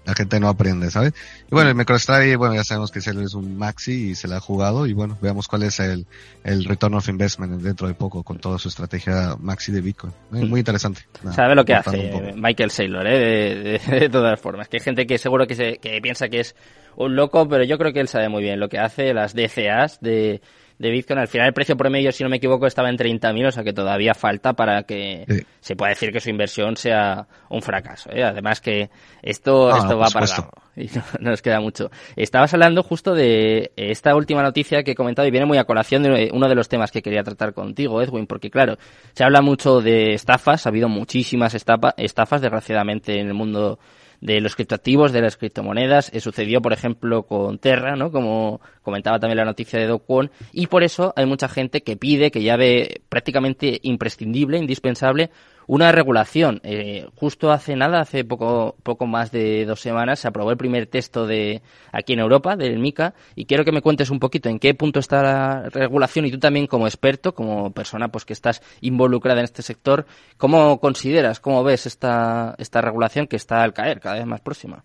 la 0.09 0.15
gente 0.15 0.39
no 0.39 0.49
aprende, 0.49 0.89
¿sabes? 0.89 1.13
Y 1.45 1.53
bueno, 1.53 1.69
el 1.69 1.75
MicroStrategy, 1.75 2.35
bueno, 2.35 2.55
ya 2.55 2.63
sabemos 2.63 2.91
que 2.91 2.99
él 2.99 3.21
es 3.21 3.35
un 3.35 3.57
maxi 3.57 4.09
y 4.09 4.15
se 4.15 4.27
le 4.27 4.35
ha 4.35 4.39
jugado 4.39 4.87
y 4.87 4.93
bueno, 4.93 5.17
veamos 5.21 5.47
cuál 5.47 5.63
es 5.63 5.79
el, 5.79 6.07
el 6.43 6.65
return 6.65 6.95
of 6.95 7.07
investment 7.09 7.61
dentro 7.61 7.87
de 7.87 7.93
poco 7.93 8.23
con 8.23 8.39
toda 8.39 8.57
su 8.57 8.69
estrategia 8.69 9.35
maxi 9.39 9.71
de 9.71 9.81
Bitcoin. 9.81 10.13
Muy 10.31 10.59
interesante. 10.59 11.01
Sabe 11.31 11.53
lo 11.53 11.63
que 11.63 11.75
hace 11.75 12.33
Michael 12.35 12.71
Saylor, 12.71 13.05
¿eh? 13.07 13.79
De, 13.87 14.09
todas 14.09 14.39
formas. 14.39 14.67
Que 14.67 14.77
hay 14.77 14.83
gente 14.83 15.05
que 15.05 15.17
seguro 15.17 15.45
que, 15.45 15.55
se, 15.55 15.77
que 15.77 15.99
piensa 16.01 16.27
que 16.27 16.39
es 16.39 16.55
un 16.95 17.15
loco, 17.15 17.47
pero 17.47 17.63
yo 17.63 17.77
creo 17.77 17.93
que 17.93 17.99
él 17.99 18.07
sabe 18.07 18.29
muy 18.29 18.41
bien 18.41 18.59
lo 18.59 18.67
que 18.67 18.79
hace, 18.79 19.13
las 19.13 19.35
DCAs 19.35 19.99
de 20.01 20.41
de 20.79 20.89
Bitcoin. 20.89 21.19
Al 21.19 21.27
final 21.27 21.47
el 21.47 21.53
precio 21.53 21.77
promedio, 21.77 22.11
si 22.11 22.23
no 22.23 22.29
me 22.29 22.37
equivoco, 22.37 22.65
estaba 22.65 22.89
en 22.89 22.97
30.000, 22.97 23.47
o 23.47 23.51
sea 23.51 23.63
que 23.63 23.73
todavía 23.73 24.13
falta 24.13 24.53
para 24.53 24.83
que 24.83 25.45
se 25.59 25.75
pueda 25.75 25.89
decir 25.89 26.11
que 26.11 26.21
su 26.21 26.29
inversión 26.29 26.77
sea 26.77 27.27
un 27.49 27.61
fracaso. 27.61 28.09
¿eh? 28.11 28.23
Además 28.23 28.61
que 28.61 28.89
esto, 29.21 29.75
esto 29.75 29.97
va 29.97 30.07
para 30.09 30.25
largo 30.25 30.51
y 30.77 30.85
no, 30.85 31.03
nos 31.19 31.41
queda 31.41 31.59
mucho. 31.59 31.91
Estabas 32.15 32.53
hablando 32.53 32.81
justo 32.81 33.13
de 33.13 33.71
esta 33.75 34.15
última 34.15 34.41
noticia 34.41 34.83
que 34.83 34.91
he 34.91 34.95
comentado 34.95 35.27
y 35.27 35.31
viene 35.31 35.45
muy 35.45 35.57
a 35.57 35.65
colación 35.65 36.01
de 36.01 36.31
uno 36.33 36.47
de 36.47 36.55
los 36.55 36.69
temas 36.69 36.91
que 36.91 37.01
quería 37.01 37.23
tratar 37.23 37.53
contigo, 37.53 38.01
Edwin, 38.01 38.25
porque 38.25 38.49
claro, 38.49 38.77
se 39.13 39.25
habla 39.25 39.41
mucho 39.41 39.81
de 39.81 40.13
estafas, 40.13 40.65
ha 40.65 40.69
habido 40.69 40.87
muchísimas 40.87 41.53
estafas 41.53 42.41
desgraciadamente 42.41 43.19
en 43.19 43.27
el 43.27 43.33
mundo 43.33 43.79
de 44.21 44.41
los 44.41 44.55
criptoactivos, 44.55 45.11
de 45.11 45.21
las 45.21 45.37
criptomonedas. 45.37 46.11
Eh, 46.13 46.19
sucedió, 46.19 46.61
por 46.61 46.73
ejemplo, 46.73 47.23
con 47.23 47.57
Terra, 47.59 47.95
¿no? 47.95 48.11
Como 48.11 48.61
comentaba 48.81 49.19
también 49.19 49.37
la 49.37 49.45
noticia 49.45 49.79
de 49.79 49.87
Do 49.87 50.03
y 50.51 50.67
por 50.67 50.83
eso 50.83 51.13
hay 51.15 51.25
mucha 51.25 51.47
gente 51.47 51.81
que 51.81 51.97
pide, 51.97 52.31
que 52.31 52.41
ya 52.41 52.57
ve 52.57 53.01
prácticamente 53.09 53.79
imprescindible, 53.83 54.57
indispensable, 54.57 55.29
una 55.69 55.91
regulación. 55.91 56.61
Eh, 56.63 57.07
justo 57.15 57.51
hace 57.51 57.75
nada, 57.75 58.01
hace 58.01 58.25
poco, 58.25 58.75
poco 58.81 59.05
más 59.05 59.31
de 59.31 59.65
dos 59.65 59.79
semanas, 59.79 60.19
se 60.19 60.27
aprobó 60.27 60.49
el 60.49 60.57
primer 60.57 60.87
texto 60.87 61.27
de 61.27 61.61
aquí 61.91 62.13
en 62.13 62.19
Europa, 62.19 62.55
del 62.55 62.79
MICA, 62.79 63.13
y 63.35 63.45
quiero 63.45 63.63
que 63.63 63.71
me 63.71 63.83
cuentes 63.83 64.09
un 64.09 64.17
poquito 64.17 64.49
en 64.49 64.57
qué 64.57 64.73
punto 64.73 64.99
está 64.99 65.21
la 65.21 65.69
regulación 65.69 66.25
y 66.25 66.31
tú 66.31 66.39
también 66.39 66.65
como 66.65 66.87
experto, 66.87 67.35
como 67.35 67.71
persona 67.71 68.07
pues 68.07 68.25
que 68.25 68.33
estás 68.33 68.63
involucrada 68.81 69.41
en 69.41 69.45
este 69.45 69.61
sector, 69.61 70.07
¿cómo 70.37 70.79
consideras, 70.79 71.39
cómo 71.39 71.63
ves 71.63 71.85
esta, 71.85 72.55
esta 72.57 72.81
regulación 72.81 73.27
que 73.27 73.35
está 73.35 73.61
al 73.61 73.73
caer 73.73 73.99
cada 73.99 74.15
vez 74.15 74.25
más 74.25 74.41
próxima? 74.41 74.83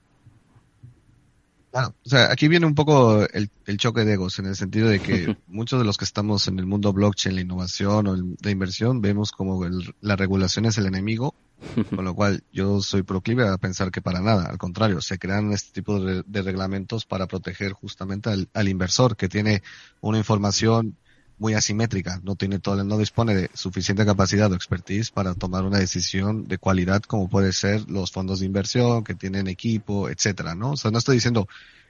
Claro, 1.75 1.93
o 2.07 2.09
sea, 2.09 2.31
aquí 2.31 2.47
viene 2.47 2.67
un 2.67 2.77
poco 2.77 3.27
el, 3.33 3.51
choque 3.79 4.05
de 4.05 4.13
egos, 4.13 4.39
en 4.39 4.47
el 4.47 4.55
sentido 4.55 4.89
de 4.89 5.01
que 5.01 5.37
muchos 5.49 5.81
de 5.81 5.85
los 5.85 5.97
que 5.97 6.05
estamos 6.05 6.47
en 6.47 6.61
el 6.61 6.67
mundo 6.67 6.93
blockchain, 6.93 7.35
la 7.35 7.41
innovación 7.41 8.07
o 8.07 8.15
la 8.15 8.51
inversión, 8.53 9.01
vemos 9.01 9.33
como 9.33 9.61
la 10.01 10.15
regulación 10.15 10.67
es 10.67 10.79
el 10.79 10.87
enemigo, 10.87 11.35
con 11.97 12.05
lo 12.05 12.15
cual 12.15 12.45
yo 12.53 12.81
soy 12.81 13.03
proclive 13.03 13.49
a 13.49 13.59
pensar 13.59 13.91
que 13.91 14.01
para 14.01 14.21
nada, 14.21 14.45
al 14.45 14.57
contrario, 14.57 15.01
se 15.01 15.19
crean 15.19 15.51
este 15.51 15.73
tipo 15.73 15.99
de, 15.99 16.43
reglamentos 16.43 17.07
para 17.07 17.27
proteger 17.27 17.73
justamente 17.73 18.31
al, 18.31 18.49
al, 18.55 18.69
inversor 18.69 19.17
que 19.17 19.29
tiene 19.29 19.65
una 20.01 20.19
información 20.19 20.97
muy 21.39 21.55
asimétrica, 21.55 22.21
no 22.23 22.37
tiene 22.37 22.59
todo, 22.59 22.83
no 22.85 22.99
dispone 22.99 23.35
de 23.35 23.51
suficiente 23.55 24.05
capacidad 24.05 24.51
o 24.53 24.55
expertise 24.55 25.11
para 25.11 25.35
tomar 25.35 25.65
una 25.65 25.79
decisión 25.79 26.47
de 26.47 26.59
cualidad 26.59 27.03
como 27.03 27.29
puede 27.29 27.53
ser 27.53 27.89
los 27.89 28.13
fondos 28.13 28.41
de 28.41 28.47
inversión 28.47 29.05
que 29.05 29.15
tienen 29.15 29.49
equipo, 29.49 30.09
etcétera, 30.09 30.55
¿no? 30.55 30.73
O 30.73 30.77
sea, 30.77 30.91
no 30.91 30.99
estoy 30.99 31.17
diciendo 31.17 31.49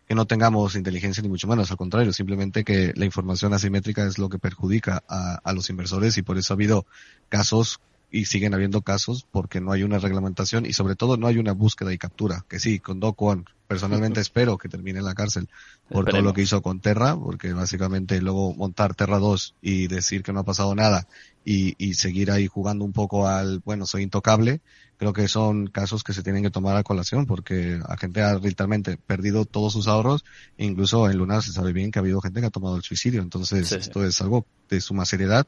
que 0.09 0.15
no 0.15 0.27
tengamos 0.27 0.77
inteligencia 0.77 1.23
ni 1.23 1.29
mucho 1.29 1.49
menos, 1.49 1.71
al 1.71 1.77
contrario, 1.77 2.13
simplemente 2.13 2.65
que 2.65 2.93
la 2.95 3.05
información 3.05 3.55
asimétrica 3.55 4.05
es 4.07 4.19
lo 4.19 4.29
que 4.29 4.39
perjudica 4.39 5.03
a, 5.09 5.41
a 5.43 5.53
los 5.53 5.71
inversores 5.71 6.19
y 6.19 6.23
por 6.23 6.37
eso 6.37 6.53
ha 6.53 6.57
habido 6.57 6.87
casos 7.29 7.81
y 8.15 8.27
siguen 8.27 8.55
habiendo 8.55 8.83
casos 8.83 9.27
porque 9.31 9.61
no 9.61 9.73
hay 9.73 9.83
una 9.83 9.99
reglamentación 9.99 10.67
y 10.67 10.73
sobre 10.73 10.95
todo 10.95 11.17
no 11.17 11.27
hay 11.27 11.39
una 11.39 11.53
búsqueda 11.53 11.93
y 11.93 11.99
captura. 11.99 12.45
Que 12.49 12.61
sí, 12.61 12.79
con 12.79 13.01
Do 13.01 13.17
personalmente 13.67 14.21
espero 14.21 14.59
que 14.59 14.69
termine 14.69 14.99
en 14.99 15.05
la 15.05 15.15
cárcel 15.15 15.49
por 15.89 16.05
todo 16.05 16.23
lo 16.23 16.33
que 16.33 16.43
hizo 16.43 16.63
con 16.63 16.81
Terra, 16.81 17.17
porque 17.17 17.53
básicamente 17.53 18.21
luego 18.21 18.55
montar 18.55 18.95
Terra 18.95 19.19
2 19.19 19.57
y 19.63 19.87
decir 19.87 20.23
que 20.23 20.33
no 20.33 20.41
ha 20.41 20.45
pasado 20.45 20.75
nada 20.75 21.07
y, 21.45 21.75
y 21.79 21.95
seguir 21.95 22.31
ahí 22.31 22.47
jugando 22.47 22.85
un 22.85 22.93
poco 22.93 23.27
al, 23.27 23.61
bueno, 23.65 23.87
soy 23.87 24.03
intocable, 24.03 24.61
creo 24.97 25.13
que 25.13 25.29
son 25.29 25.67
casos 25.67 26.05
que 26.05 26.13
se 26.13 26.23
tienen 26.23 26.43
que 26.43 26.51
tomar 26.51 26.77
a 26.77 26.83
colación 26.83 27.27
porque 27.27 27.81
la 27.87 27.97
gente 27.97 28.23
ha 28.23 28.35
literalmente 28.39 28.97
perdido 28.97 29.45
todos 29.45 29.73
sus 29.73 29.89
ahorros 29.89 30.25
incluso 30.57 31.11
en 31.11 31.19
Lunar 31.19 31.43
se 31.43 31.53
sabe 31.53 31.73
bien 31.73 31.91
que 31.91 31.99
ha 31.99 32.03
habido 32.03 32.21
gente 32.21 32.41
que 32.41 32.47
ha 32.47 32.51
tomado 32.51 32.77
el 32.77 32.83
suicidio. 32.83 33.23
Entonces, 33.23 33.73
esto 33.73 34.05
es 34.05 34.21
algo 34.21 34.47
de 34.69 34.81
suma 34.81 35.05
seriedad 35.05 35.47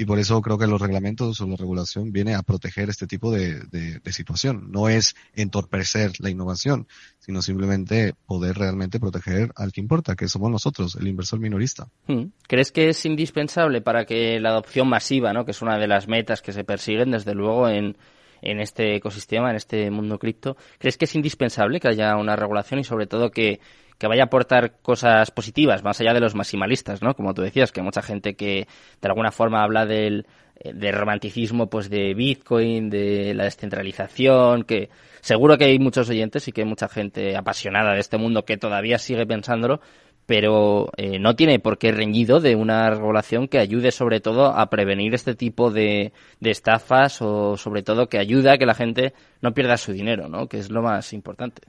y 0.00 0.06
por 0.06 0.18
eso 0.18 0.40
creo 0.40 0.56
que 0.56 0.66
los 0.66 0.80
reglamentos 0.80 1.38
o 1.42 1.46
la 1.46 1.56
regulación 1.56 2.10
viene 2.10 2.34
a 2.34 2.40
proteger 2.40 2.88
este 2.88 3.06
tipo 3.06 3.30
de, 3.30 3.60
de, 3.70 4.12
situación. 4.14 4.72
No 4.72 4.88
es 4.88 5.14
entorpecer 5.34 6.12
la 6.20 6.30
innovación, 6.30 6.88
sino 7.18 7.42
simplemente 7.42 8.14
poder 8.24 8.56
realmente 8.56 8.98
proteger 8.98 9.52
al 9.56 9.72
que 9.72 9.82
importa, 9.82 10.16
que 10.16 10.26
somos 10.26 10.50
nosotros, 10.50 10.96
el 10.98 11.06
inversor 11.06 11.38
minorista. 11.38 11.88
Hmm. 12.06 12.28
¿Crees 12.48 12.72
que 12.72 12.88
es 12.88 13.04
indispensable 13.04 13.82
para 13.82 14.06
que 14.06 14.40
la 14.40 14.48
adopción 14.48 14.88
masiva, 14.88 15.34
¿no? 15.34 15.44
que 15.44 15.50
es 15.50 15.60
una 15.60 15.78
de 15.78 15.86
las 15.86 16.08
metas 16.08 16.40
que 16.40 16.54
se 16.54 16.64
persiguen, 16.64 17.10
desde 17.10 17.34
luego, 17.34 17.68
en, 17.68 17.98
en 18.40 18.60
este 18.60 18.96
ecosistema, 18.96 19.50
en 19.50 19.56
este 19.56 19.90
mundo 19.90 20.18
cripto, 20.18 20.56
¿crees 20.78 20.96
que 20.96 21.04
es 21.04 21.14
indispensable 21.14 21.78
que 21.78 21.88
haya 21.88 22.16
una 22.16 22.36
regulación 22.36 22.80
y 22.80 22.84
sobre 22.84 23.06
todo 23.06 23.30
que 23.30 23.60
que 24.00 24.06
vaya 24.06 24.22
a 24.22 24.26
aportar 24.26 24.80
cosas 24.80 25.30
positivas, 25.30 25.84
más 25.84 26.00
allá 26.00 26.14
de 26.14 26.20
los 26.20 26.34
maximalistas, 26.34 27.02
¿no? 27.02 27.14
Como 27.14 27.34
tú 27.34 27.42
decías, 27.42 27.70
que 27.70 27.82
mucha 27.82 28.00
gente 28.00 28.34
que 28.34 28.66
de 28.98 29.08
alguna 29.08 29.30
forma 29.30 29.62
habla 29.62 29.84
del, 29.84 30.26
eh, 30.58 30.92
romanticismo 30.92 31.68
pues 31.68 31.90
de 31.90 32.14
Bitcoin, 32.14 32.88
de 32.88 33.34
la 33.34 33.44
descentralización, 33.44 34.64
que 34.64 34.88
seguro 35.20 35.58
que 35.58 35.66
hay 35.66 35.78
muchos 35.78 36.08
oyentes 36.08 36.48
y 36.48 36.52
que 36.52 36.62
hay 36.62 36.66
mucha 36.66 36.88
gente 36.88 37.36
apasionada 37.36 37.92
de 37.92 38.00
este 38.00 38.16
mundo 38.16 38.46
que 38.46 38.56
todavía 38.56 38.98
sigue 38.98 39.26
pensándolo, 39.26 39.82
pero 40.24 40.90
eh, 40.96 41.18
no 41.18 41.36
tiene 41.36 41.58
por 41.58 41.76
qué 41.76 41.92
reñido 41.92 42.40
de 42.40 42.56
una 42.56 42.88
regulación 42.88 43.48
que 43.48 43.58
ayude 43.58 43.92
sobre 43.92 44.20
todo 44.20 44.46
a 44.46 44.70
prevenir 44.70 45.12
este 45.14 45.34
tipo 45.34 45.70
de, 45.70 46.14
de 46.40 46.50
estafas 46.50 47.20
o 47.20 47.58
sobre 47.58 47.82
todo 47.82 48.08
que 48.08 48.18
ayude 48.18 48.50
a 48.50 48.56
que 48.56 48.64
la 48.64 48.74
gente 48.74 49.12
no 49.42 49.52
pierda 49.52 49.76
su 49.76 49.92
dinero, 49.92 50.26
¿no? 50.28 50.48
Que 50.48 50.56
es 50.56 50.70
lo 50.70 50.80
más 50.80 51.12
importante. 51.12 51.60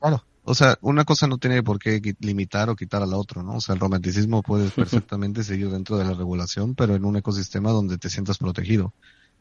Claro, 0.00 0.24
o 0.50 0.54
sea, 0.54 0.76
una 0.80 1.04
cosa 1.04 1.28
no 1.28 1.38
tiene 1.38 1.62
por 1.62 1.78
qué 1.78 2.00
limitar 2.18 2.70
o 2.70 2.76
quitar 2.76 3.02
a 3.02 3.06
la 3.06 3.16
otra, 3.16 3.42
¿no? 3.42 3.54
O 3.54 3.60
sea, 3.60 3.74
el 3.74 3.80
romanticismo 3.80 4.42
puede 4.42 4.68
perfectamente 4.70 5.44
seguir 5.44 5.70
dentro 5.70 5.96
de 5.96 6.04
la 6.04 6.14
regulación, 6.14 6.74
pero 6.74 6.96
en 6.96 7.04
un 7.04 7.16
ecosistema 7.16 7.70
donde 7.70 7.98
te 7.98 8.10
sientas 8.10 8.38
protegido. 8.38 8.92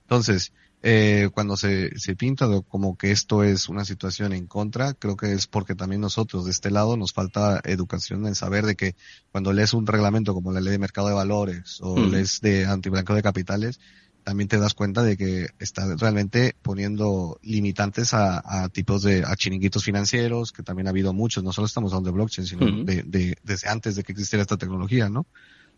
Entonces, 0.03 0.53
eh, 0.83 1.29
cuando 1.33 1.57
se, 1.57 1.97
se 1.97 2.15
pinta 2.15 2.47
como 2.67 2.95
que 2.95 3.11
esto 3.11 3.43
es 3.43 3.69
una 3.69 3.85
situación 3.85 4.33
en 4.33 4.45
contra, 4.45 4.93
creo 4.93 5.17
que 5.17 5.33
es 5.33 5.47
porque 5.47 5.73
también 5.73 6.01
nosotros 6.01 6.45
de 6.45 6.51
este 6.51 6.69
lado 6.69 6.95
nos 6.95 7.11
falta 7.11 7.59
educación 7.63 8.27
en 8.27 8.35
saber 8.35 8.65
de 8.65 8.75
que 8.75 8.95
cuando 9.31 9.51
lees 9.51 9.73
un 9.73 9.87
reglamento 9.87 10.35
como 10.35 10.51
la 10.51 10.61
ley 10.61 10.71
de 10.71 10.77
mercado 10.77 11.07
de 11.07 11.15
valores 11.15 11.79
o 11.81 11.97
mm. 11.97 12.11
lees 12.11 12.39
de 12.41 12.65
antiblanqueo 12.67 13.15
de 13.15 13.23
capitales, 13.23 13.79
también 14.29 14.47
te 14.47 14.59
das 14.59 14.75
cuenta 14.75 15.01
de 15.01 15.17
que 15.17 15.47
está 15.57 15.95
realmente 15.95 16.55
poniendo 16.61 17.39
limitantes 17.41 18.13
a, 18.13 18.69
tipos 18.69 19.01
de 19.01 19.23
a 19.25 19.35
chiringuitos 19.35 19.83
financieros, 19.83 20.51
que 20.51 20.61
también 20.61 20.85
ha 20.85 20.91
habido 20.91 21.13
muchos, 21.13 21.43
no 21.43 21.51
solo 21.51 21.65
estamos 21.65 21.93
hablando 21.93 22.11
de 22.11 22.13
blockchain, 22.13 22.45
sino 22.45 22.83
de, 22.83 23.35
desde 23.41 23.67
antes 23.67 23.95
de 23.95 24.03
que 24.03 24.11
existiera 24.11 24.43
esta 24.43 24.57
tecnología, 24.57 25.09
¿no? 25.09 25.25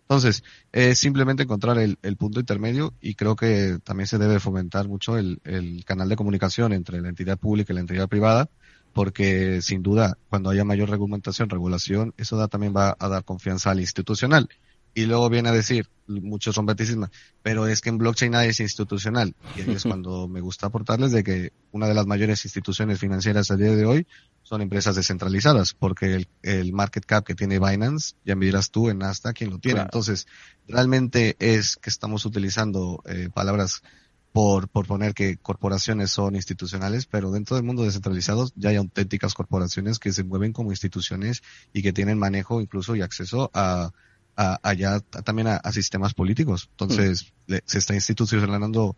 Entonces, 0.02 0.44
es 0.74 1.00
simplemente 1.00 1.44
encontrar 1.44 1.78
el, 1.78 2.18
punto 2.18 2.42
intermedio 2.42 2.94
y 3.00 3.16
creo 3.16 3.38
que 3.38 3.78
también 3.86 4.08
se 4.08 4.18
debe 4.18 4.42
fomentar 4.42 4.90
mucho 4.90 5.18
el, 5.18 5.40
el 5.46 5.86
canal 5.86 6.10
de 6.10 6.18
comunicación 6.18 6.74
entre 6.74 7.00
la 7.00 7.08
entidad 7.08 7.38
pública 7.38 7.72
y 7.72 7.76
la 7.76 7.82
entidad 7.82 8.10
privada, 8.10 8.50
porque 8.92 9.62
sin 9.62 9.82
duda, 9.82 10.18
cuando 10.28 10.50
haya 10.50 10.66
mayor 10.66 10.90
reglamentación, 10.90 11.50
regulación, 11.50 12.14
eso 12.18 12.46
también 12.50 12.74
va 12.76 12.98
a 13.00 13.08
dar 13.08 13.24
confianza 13.24 13.72
al 13.72 13.80
institucional 13.80 14.50
y 14.94 15.06
luego 15.06 15.30
viene 15.30 15.50
a 15.50 15.54
decir, 15.54 15.88
muchos 16.08 16.56
son 16.56 16.68
pero 17.42 17.68
es 17.68 17.82
que 17.82 17.90
en 17.90 17.98
blockchain 17.98 18.32
nadie 18.32 18.50
es 18.50 18.60
institucional. 18.60 19.36
Y 19.56 19.62
ahí 19.62 19.72
es 19.72 19.84
cuando 19.84 20.28
me 20.28 20.42
gusta 20.42 20.68
aportarles 20.68 21.12
de 21.12 21.24
que 21.24 21.54
una 21.72 21.88
de 21.88 21.94
las 21.94 22.06
mayores 22.06 22.44
instituciones 22.46 23.00
financieras 23.00 23.52
a 23.52 23.56
día 23.56 23.76
de 23.76 23.86
hoy 23.86 24.08
son 24.44 24.62
empresas 24.62 24.96
descentralizadas, 24.96 25.74
porque 25.74 26.14
el, 26.14 26.28
el 26.42 26.74
market 26.74 27.06
cap 27.06 27.24
que 27.24 27.36
tiene 27.36 27.60
Binance, 27.60 28.16
ya 28.26 28.36
me 28.36 28.46
dirás 28.46 28.72
tú 28.72 28.90
en 28.90 29.00
Nasdaq 29.00 29.38
quién 29.38 29.50
lo 29.50 29.60
tiene. 29.60 29.82
Entonces, 29.82 30.28
realmente 30.68 31.36
es 31.40 31.78
que 31.78 31.90
estamos 31.90 32.26
utilizando 32.26 33.02
eh, 33.06 33.30
palabras 33.34 33.82
por, 34.32 34.70
por 34.70 34.88
poner 34.88 35.14
que 35.14 35.38
corporaciones 35.38 36.12
son 36.12 36.36
institucionales, 36.36 37.06
pero 37.06 37.32
dentro 37.32 37.56
del 37.56 37.66
mundo 37.66 37.84
descentralizado 37.84 38.50
ya 38.56 38.70
hay 38.70 38.78
auténticas 38.78 39.34
corporaciones 39.34 40.00
que 40.00 40.14
se 40.14 40.24
mueven 40.24 40.54
como 40.54 40.72
instituciones 40.72 41.44
y 41.74 41.82
que 41.82 41.94
tienen 41.94 42.18
manejo 42.18 42.62
incluso 42.62 42.96
y 42.96 43.02
acceso 43.02 43.52
a 43.54 43.92
allá 44.36 45.00
también 45.24 45.48
a, 45.48 45.72
sistemas 45.72 46.14
políticos. 46.14 46.70
Entonces, 46.72 47.34
mm. 47.48 47.56
se 47.66 47.78
está 47.78 47.94
institucionalizando 47.94 48.96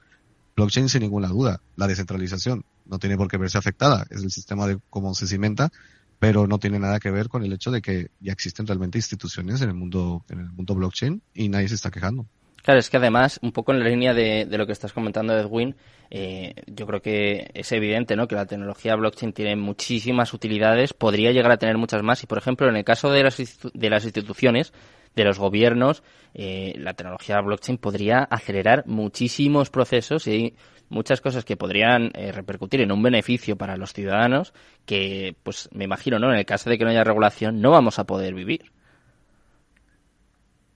blockchain 0.56 0.90
sin 0.90 1.02
ninguna 1.02 1.28
duda. 1.28 1.62
La 1.76 1.88
descentralización 1.88 2.66
no 2.86 3.00
tiene 3.00 3.18
por 3.18 3.28
qué 3.28 3.38
verse 3.38 3.58
afectada. 3.58 4.06
Es 4.10 4.24
el 4.24 4.32
sistema 4.32 4.68
de 4.68 4.80
cómo 4.90 5.14
se 5.16 5.28
cimenta, 5.28 5.72
pero 6.20 6.48
no 6.48 6.60
tiene 6.60 6.80
nada 6.80 7.00
que 7.00 7.12
ver 7.12 7.30
con 7.30 7.44
el 7.44 7.54
hecho 7.54 7.72
de 7.72 7.82
que 7.82 8.08
ya 8.20 8.32
existen 8.32 8.68
realmente 8.68 8.98
instituciones 8.98 9.62
en 9.62 9.70
el 9.70 9.76
mundo, 9.76 10.24
en 10.30 10.40
el 10.40 10.52
mundo 10.52 10.76
blockchain 10.76 11.22
y 11.34 11.50
nadie 11.50 11.70
se 11.70 11.76
está 11.76 11.92
quejando. 11.92 12.28
Claro, 12.64 12.80
es 12.80 12.90
que 12.90 12.96
además, 12.96 13.40
un 13.42 13.52
poco 13.52 13.74
en 13.74 13.80
la 13.80 13.90
línea 13.90 14.14
de, 14.14 14.48
lo 14.50 14.66
que 14.66 14.72
estás 14.72 14.94
comentando, 14.94 15.38
Edwin, 15.38 15.76
eh, 16.10 16.54
yo 16.66 16.88
creo 16.88 17.02
que 17.02 17.52
es 17.54 17.70
evidente 17.74 18.16
¿no? 18.16 18.26
que 18.26 18.36
la 18.36 18.46
tecnología 18.46 18.96
blockchain 18.96 19.34
tiene 19.34 19.58
muchísimas 19.58 20.34
utilidades, 20.34 20.94
podría 20.94 21.34
llegar 21.34 21.52
a 21.52 21.58
tener 21.58 21.78
muchas 21.78 22.04
más 22.04 22.24
y, 22.24 22.28
por 22.28 22.38
ejemplo, 22.38 22.70
en 22.70 22.78
el 22.78 22.86
caso 22.86 23.12
de 23.12 23.22
las, 23.22 23.38
de 23.74 23.90
las 23.90 24.06
instituciones, 24.06 24.72
de 25.16 25.24
los 25.24 25.40
gobiernos, 25.40 26.04
eh, 26.34 26.74
la 26.78 26.94
tecnología 26.94 27.40
blockchain 27.42 27.78
podría 27.78 28.20
acelerar 28.24 28.86
muchísimos 28.88 29.70
procesos 29.70 30.28
y 30.28 30.56
muchas 30.90 31.22
cosas 31.22 31.46
que 31.46 31.58
podrían 31.58 32.12
eh, 32.14 32.32
repercutir 32.32 32.82
en 32.82 32.92
un 32.92 33.02
beneficio 33.04 33.58
para 33.58 33.78
los 33.78 33.94
ciudadanos 33.94 34.54
que, 34.86 35.36
pues 35.44 35.70
me 35.74 35.86
imagino, 35.86 36.20
¿no? 36.20 36.32
En 36.32 36.40
el 36.40 36.46
caso 36.46 36.70
de 36.70 36.78
que 36.78 36.84
no 36.84 36.92
haya 36.92 37.04
regulación, 37.04 37.62
no 37.62 37.72
vamos 37.72 38.00
a 38.00 38.06
poder 38.06 38.34
vivir. 38.34 38.72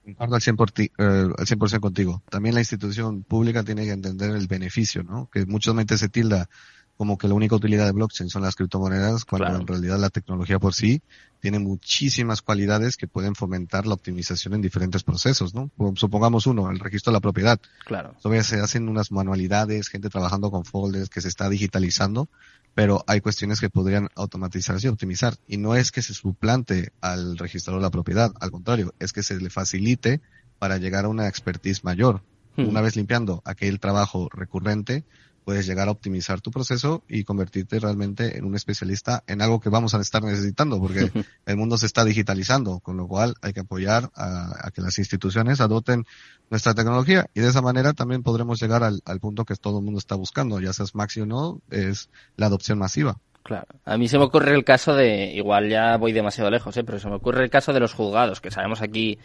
Concordo 0.04 0.36
al 0.36 0.40
100%, 0.40 0.90
eh, 0.98 1.34
al 1.36 1.46
100 1.46 1.80
contigo. 1.80 2.22
También 2.30 2.54
la 2.54 2.62
institución 2.62 3.24
pública 3.24 3.62
tiene 3.62 3.84
que 3.84 3.92
entender 3.92 4.30
el 4.30 4.46
beneficio, 4.46 5.02
¿no? 5.02 5.28
Que 5.30 5.44
muchas 5.44 5.74
veces 5.74 6.00
se 6.00 6.08
tilda 6.08 6.48
como 6.96 7.16
que 7.16 7.28
la 7.28 7.34
única 7.34 7.54
utilidad 7.54 7.86
de 7.86 7.92
blockchain 7.92 8.28
son 8.28 8.42
las 8.42 8.56
criptomonedas, 8.56 9.24
cuando 9.24 9.56
en 9.56 9.66
realidad 9.66 9.98
la 9.98 10.10
tecnología 10.10 10.58
por 10.58 10.74
sí 10.74 11.00
tiene 11.40 11.58
muchísimas 11.58 12.42
cualidades 12.42 12.96
que 12.96 13.06
pueden 13.06 13.34
fomentar 13.34 13.86
la 13.86 13.94
optimización 13.94 14.54
en 14.54 14.62
diferentes 14.62 15.04
procesos, 15.04 15.54
¿no? 15.54 15.70
Supongamos 15.94 16.46
uno, 16.46 16.70
el 16.70 16.78
registro 16.78 17.12
de 17.12 17.16
la 17.16 17.20
propiedad. 17.20 17.60
Claro. 17.84 18.14
Todavía 18.20 18.42
se 18.42 18.60
hacen 18.60 18.88
unas 18.88 19.12
manualidades, 19.12 19.88
gente 19.88 20.08
trabajando 20.08 20.50
con 20.50 20.64
folders, 20.64 21.08
que 21.08 21.20
se 21.20 21.28
está 21.28 21.48
digitalizando, 21.48 22.28
pero 22.74 23.04
hay 23.06 23.20
cuestiones 23.20 23.60
que 23.60 23.70
podrían 23.70 24.08
automatizarse 24.14 24.86
y 24.86 24.90
optimizar. 24.90 25.36
Y 25.46 25.56
no 25.56 25.74
es 25.74 25.92
que 25.92 26.02
se 26.02 26.14
suplante 26.14 26.92
al 27.00 27.38
registrador 27.38 27.80
de 27.80 27.86
la 27.86 27.90
propiedad, 27.90 28.32
al 28.40 28.50
contrario, 28.50 28.94
es 28.98 29.12
que 29.12 29.22
se 29.22 29.38
le 29.40 29.50
facilite 29.50 30.20
para 30.58 30.78
llegar 30.78 31.04
a 31.04 31.08
una 31.08 31.28
expertise 31.28 31.84
mayor. 31.84 32.22
Hmm. 32.56 32.68
Una 32.68 32.80
vez 32.80 32.96
limpiando 32.96 33.42
aquel 33.44 33.78
trabajo 33.78 34.28
recurrente, 34.32 35.04
puedes 35.48 35.66
llegar 35.66 35.88
a 35.88 35.92
optimizar 35.92 36.42
tu 36.42 36.50
proceso 36.50 37.04
y 37.08 37.24
convertirte 37.24 37.80
realmente 37.80 38.36
en 38.36 38.44
un 38.44 38.54
especialista 38.54 39.24
en 39.26 39.40
algo 39.40 39.60
que 39.60 39.70
vamos 39.70 39.94
a 39.94 40.00
estar 40.02 40.22
necesitando 40.22 40.78
porque 40.78 41.10
el 41.46 41.56
mundo 41.56 41.78
se 41.78 41.86
está 41.86 42.04
digitalizando, 42.04 42.80
con 42.80 42.98
lo 42.98 43.08
cual 43.08 43.32
hay 43.40 43.54
que 43.54 43.60
apoyar 43.60 44.10
a, 44.14 44.70
que 44.74 44.82
las 44.82 44.98
instituciones 44.98 45.62
adopten 45.62 46.04
nuestra 46.50 46.74
tecnología 46.74 47.30
y 47.32 47.40
de 47.40 47.48
esa 47.48 47.62
manera 47.62 47.94
también 47.94 48.22
podremos 48.22 48.60
llegar 48.60 48.82
al, 48.82 49.00
punto 49.20 49.46
que 49.46 49.54
todo 49.54 49.78
el 49.78 49.86
mundo 49.86 49.98
está 49.98 50.16
buscando, 50.16 50.60
ya 50.60 50.74
seas 50.74 50.94
Maxi 50.94 51.22
o 51.22 51.26
no, 51.26 51.62
es 51.70 52.10
la 52.36 52.44
adopción 52.44 52.78
masiva. 52.78 53.16
Claro. 53.42 53.68
A 53.86 53.96
mí 53.96 54.06
se 54.06 54.18
me 54.18 54.24
ocurre 54.24 54.54
el 54.54 54.64
caso 54.64 54.94
de, 54.94 55.32
igual 55.32 55.70
ya 55.70 55.96
voy 55.96 56.12
demasiado 56.12 56.50
lejos, 56.50 56.76
¿eh? 56.76 56.84
pero 56.84 56.98
se 56.98 57.08
me 57.08 57.14
ocurre 57.14 57.42
el 57.42 57.48
caso 57.48 57.72
de 57.72 57.80
los 57.80 57.94
juzgados, 57.94 58.42
que 58.42 58.50
sabemos 58.50 58.82
aquí 58.82 59.18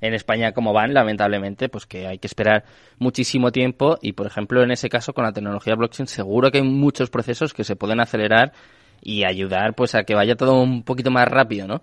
en 0.00 0.14
España 0.14 0.52
como 0.52 0.72
van, 0.72 0.94
lamentablemente, 0.94 1.68
pues 1.68 1.86
que 1.86 2.06
hay 2.06 2.18
que 2.18 2.26
esperar 2.26 2.64
muchísimo 2.98 3.52
tiempo 3.52 3.98
y, 4.00 4.12
por 4.12 4.26
ejemplo, 4.26 4.62
en 4.62 4.70
ese 4.70 4.88
caso 4.88 5.12
con 5.12 5.24
la 5.24 5.32
tecnología 5.32 5.74
blockchain 5.74 6.06
seguro 6.06 6.50
que 6.50 6.58
hay 6.58 6.64
muchos 6.64 7.10
procesos 7.10 7.54
que 7.54 7.64
se 7.64 7.76
pueden 7.76 8.00
acelerar 8.00 8.52
y 9.02 9.24
ayudar 9.24 9.74
pues 9.74 9.94
a 9.94 10.04
que 10.04 10.14
vaya 10.14 10.36
todo 10.36 10.60
un 10.60 10.82
poquito 10.82 11.10
más 11.10 11.28
rápido, 11.28 11.66
¿no? 11.66 11.82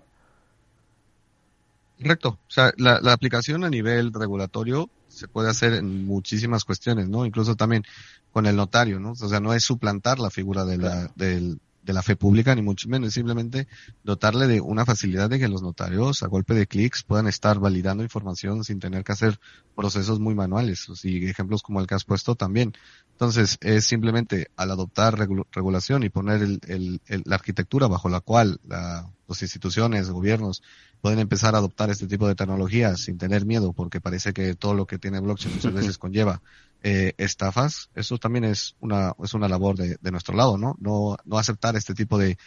Correcto. 2.00 2.38
O 2.46 2.50
sea, 2.50 2.72
la, 2.76 3.00
aplicación 3.12 3.64
a 3.64 3.70
nivel 3.70 4.12
regulatorio 4.12 4.88
se 5.08 5.26
puede 5.26 5.50
hacer 5.50 5.74
en 5.74 6.06
muchísimas 6.06 6.64
cuestiones, 6.64 7.08
¿no? 7.08 7.26
Incluso 7.26 7.56
también 7.56 7.82
con 8.30 8.46
el 8.46 8.54
notario, 8.54 9.00
¿no? 9.00 9.12
O 9.12 9.14
sea, 9.28 9.40
no 9.40 9.52
es 9.52 9.64
suplantar 9.64 10.20
la 10.20 10.30
figura 10.30 10.64
de 10.64 10.78
la, 10.78 11.10
del, 11.16 11.58
de 11.88 11.94
la 11.94 12.02
fe 12.02 12.16
pública, 12.16 12.54
ni 12.54 12.60
mucho 12.60 12.86
menos, 12.86 13.14
simplemente 13.14 13.66
dotarle 14.04 14.46
de 14.46 14.60
una 14.60 14.84
facilidad 14.84 15.30
de 15.30 15.38
que 15.38 15.48
los 15.48 15.62
notarios 15.62 16.22
a 16.22 16.26
golpe 16.26 16.52
de 16.52 16.66
clics 16.66 17.02
puedan 17.02 17.26
estar 17.26 17.58
validando 17.58 18.02
información 18.02 18.62
sin 18.62 18.78
tener 18.78 19.04
que 19.04 19.12
hacer 19.12 19.40
procesos 19.74 20.20
muy 20.20 20.34
manuales, 20.34 20.86
y 21.02 21.24
ejemplos 21.24 21.62
como 21.62 21.80
el 21.80 21.86
que 21.86 21.94
has 21.94 22.04
puesto 22.04 22.34
también. 22.34 22.74
Entonces, 23.12 23.56
es 23.62 23.86
simplemente 23.86 24.50
al 24.56 24.70
adoptar 24.70 25.18
regulación 25.18 26.02
y 26.02 26.10
poner 26.10 26.42
el, 26.42 27.00
la 27.24 27.34
arquitectura 27.34 27.86
bajo 27.86 28.10
la 28.10 28.20
cual 28.20 28.60
la, 28.68 29.10
las 29.26 29.40
instituciones, 29.40 30.10
gobiernos 30.10 30.62
pueden 31.00 31.18
empezar 31.18 31.54
a 31.54 31.58
adoptar 31.58 31.90
este 31.90 32.06
tipo 32.06 32.26
de 32.26 32.34
tecnologías 32.34 33.00
sin 33.00 33.18
tener 33.18 33.46
miedo, 33.46 33.72
porque 33.72 34.00
parece 34.00 34.32
que 34.32 34.54
todo 34.54 34.74
lo 34.74 34.86
que 34.86 34.98
tiene 34.98 35.20
blockchain 35.20 35.54
muchas 35.54 35.72
veces 35.72 35.98
conlleva 35.98 36.42
eh, 36.82 37.14
estafas, 37.18 37.90
eso 37.94 38.18
también 38.18 38.44
es 38.44 38.76
una, 38.80 39.14
es 39.22 39.34
una 39.34 39.48
labor 39.48 39.76
de, 39.76 39.98
de, 40.00 40.10
nuestro 40.10 40.36
lado, 40.36 40.58
¿no? 40.58 40.76
No, 40.80 41.16
no 41.24 41.38
aceptar 41.38 41.76
este 41.76 41.94
tipo 41.94 42.18
de, 42.18 42.38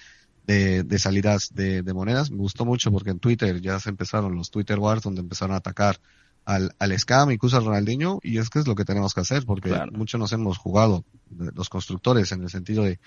de, 0.47 0.83
de 0.83 0.99
salidas 0.99 1.49
de, 1.53 1.81
de, 1.81 1.93
monedas. 1.93 2.31
Me 2.31 2.37
gustó 2.37 2.65
mucho 2.65 2.91
porque 2.91 3.09
en 3.09 3.19
Twitter 3.19 3.61
ya 3.61 3.79
se 3.79 3.89
empezaron 3.89 4.35
los 4.35 4.49
Twitter 4.49 4.79
Wars 4.79 5.03
donde 5.03 5.21
empezaron 5.21 5.53
a 5.53 5.57
atacar 5.57 5.99
al, 6.45 6.73
al 6.79 6.97
scam, 6.97 7.31
incluso 7.31 7.57
al 7.57 7.65
Ronaldinho, 7.65 8.19
y 8.23 8.37
es 8.37 8.49
que 8.49 8.59
es 8.59 8.67
lo 8.67 8.75
que 8.75 8.85
tenemos 8.85 9.13
que 9.13 9.21
hacer, 9.21 9.45
porque 9.45 9.77
muchos 9.91 10.19
nos 10.19 10.31
hemos 10.33 10.57
jugado, 10.57 11.05
los 11.29 11.69
constructores, 11.69 12.31
en 12.31 12.43
el 12.43 12.49
sentido 12.49 12.83
de 12.83 12.99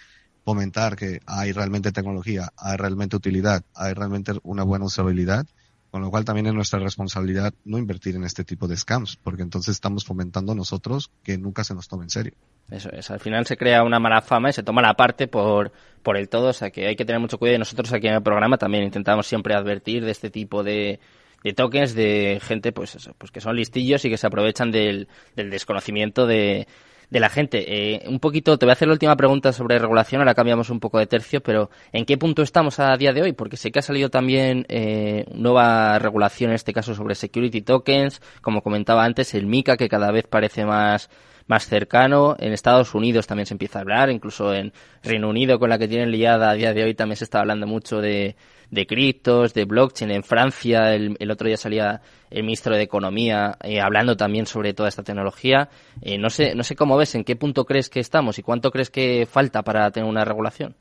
fomentar 0.45 0.95
que 0.97 1.21
hay 1.27 1.53
realmente 1.53 1.91
tecnología, 1.91 2.53
hay 2.57 2.77
realmente 2.77 3.17
utilidad, 3.17 3.65
hay 3.75 3.95
realmente 3.95 4.33
una 4.43 4.63
buena 4.63 4.85
usabilidad, 4.85 5.47
con 5.91 6.03
lo 6.03 6.11
cual 6.11 6.25
también 6.25 6.47
es 6.47 6.55
nuestra 6.55 6.81
responsabilidad 6.81 7.55
no 7.65 7.79
invertir 7.79 8.17
en 8.17 8.25
este 8.25 8.45
tipo 8.45 8.69
de 8.69 8.77
scams, 8.77 9.17
porque 9.17 9.43
entonces 9.43 9.75
estamos 9.75 10.05
fomentando 10.05 10.55
nosotros 10.55 11.11
que 11.23 11.39
nunca 11.39 11.65
se 11.65 11.75
nos 11.75 11.89
tome 11.89 12.05
en 12.05 12.11
serio. 12.11 12.35
Eso 12.71 12.91
es, 12.91 13.11
al 13.11 13.21
final 13.21 13.47
se 13.47 13.57
crea 13.57 13.83
una 13.83 13.99
mala 13.99 14.21
fama 14.21 14.51
y 14.51 14.53
se 14.53 14.63
toma 14.63 14.83
la 14.83 14.95
parte 14.95 15.29
por, 15.29 15.73
por 16.03 16.17
el 16.17 16.29
todo, 16.29 16.49
o 16.49 16.53
sea 16.53 16.71
que 16.71 16.87
hay 16.87 16.97
que 16.97 17.05
tener 17.05 17.21
mucho 17.21 17.39
cuidado 17.39 17.57
y 17.57 17.59
nosotros 17.61 17.93
aquí 17.93 18.09
en 18.09 18.15
el 18.15 18.23
programa 18.23 18.59
también 18.59 18.85
intentamos 18.85 19.27
siempre 19.27 19.55
advertir 19.55 20.05
de 20.05 20.11
este 20.11 20.31
tipo 20.31 20.63
de, 20.63 20.99
de 21.43 21.53
tokens 21.53 21.95
de 21.95 22.41
gente 22.43 22.73
pues 22.73 22.97
eso, 22.97 23.15
pues 23.17 23.31
que 23.31 23.41
son 23.41 23.57
listillos 23.57 24.05
y 24.05 24.11
que 24.11 24.17
se 24.17 24.27
aprovechan 24.27 24.71
del, 24.73 25.09
del 25.37 25.51
desconocimiento 25.51 26.27
de, 26.27 26.67
de 27.15 27.21
la 27.21 27.31
gente. 27.31 27.65
Eh, 27.69 28.09
un 28.09 28.19
poquito, 28.19 28.59
te 28.59 28.67
voy 28.67 28.71
a 28.71 28.73
hacer 28.73 28.89
la 28.89 28.95
última 28.95 29.15
pregunta 29.15 29.53
sobre 29.53 29.79
regulación, 29.79 30.21
ahora 30.21 30.35
cambiamos 30.35 30.69
un 30.69 30.81
poco 30.81 30.99
de 30.99 31.07
tercio, 31.07 31.41
pero 31.41 31.71
¿en 31.93 32.07
qué 32.07 32.19
punto 32.19 32.43
estamos 32.43 32.81
a 32.81 32.97
día 32.97 33.13
de 33.13 33.23
hoy? 33.23 33.33
Porque 33.33 33.57
sé 33.57 33.71
que 33.71 33.79
ha 33.79 33.83
salido 33.83 34.11
también 34.11 34.67
eh, 34.69 35.25
nueva 35.33 35.97
regulación, 36.01 36.51
en 36.51 36.57
este 36.57 36.73
caso 36.73 36.93
sobre 36.93 37.15
security 37.15 37.63
tokens, 37.63 38.21
como 38.43 38.63
comentaba 38.63 39.05
antes, 39.05 39.33
el 39.35 39.47
MICA, 39.47 39.77
que 39.77 39.89
cada 39.89 40.11
vez 40.11 40.27
parece 40.27 40.67
más 40.67 41.09
más 41.47 41.67
cercano. 41.67 42.37
En 42.39 42.53
Estados 42.53 42.95
Unidos 42.95 43.27
también 43.27 43.47
se 43.47 43.55
empieza 43.55 43.79
a 43.79 43.83
hablar, 43.83 44.11
incluso 44.11 44.55
en 44.55 44.73
Reino 45.03 45.29
Unido 45.29 45.59
con 45.59 45.69
la 45.71 45.79
que 45.79 45.87
tienen 45.87 46.11
liada 46.11 46.51
a 46.51 46.55
día 46.55 46.73
de 46.73 46.85
hoy 46.85 46.95
también 46.95 47.17
se 47.17 47.25
está 47.25 47.41
hablando 47.41 47.67
mucho 47.67 48.01
de, 48.01 48.35
de 48.75 48.87
criptos, 48.87 49.55
de 49.55 49.65
blockchain. 49.65 50.11
En 50.11 50.23
Francia 50.23 50.95
el, 50.95 51.17
el, 51.19 51.31
otro 51.31 51.47
día 51.47 51.57
salía 51.57 52.03
el 52.31 52.43
ministro 52.43 52.75
de 52.75 52.83
Economía 52.83 53.57
eh, 53.63 53.81
hablando 53.81 54.17
también 54.17 54.47
sobre 54.47 54.75
toda 54.75 54.89
esta 54.89 55.03
tecnología. 55.03 55.71
Eh, 56.03 56.19
no 56.19 56.29
sé, 56.29 56.55
no 56.55 56.65
sé 56.65 56.75
cómo 56.75 56.97
ves, 56.97 57.15
en 57.15 57.25
qué 57.25 57.37
punto 57.37 57.65
crees 57.65 57.89
que 57.89 58.01
estamos 58.01 58.39
y 58.39 58.43
cuánto 58.43 58.71
crees 58.71 58.91
que 58.91 59.27
falta 59.31 59.63
para 59.63 59.91
tener 59.91 60.09
una 60.09 60.25
regulación. 60.25 60.77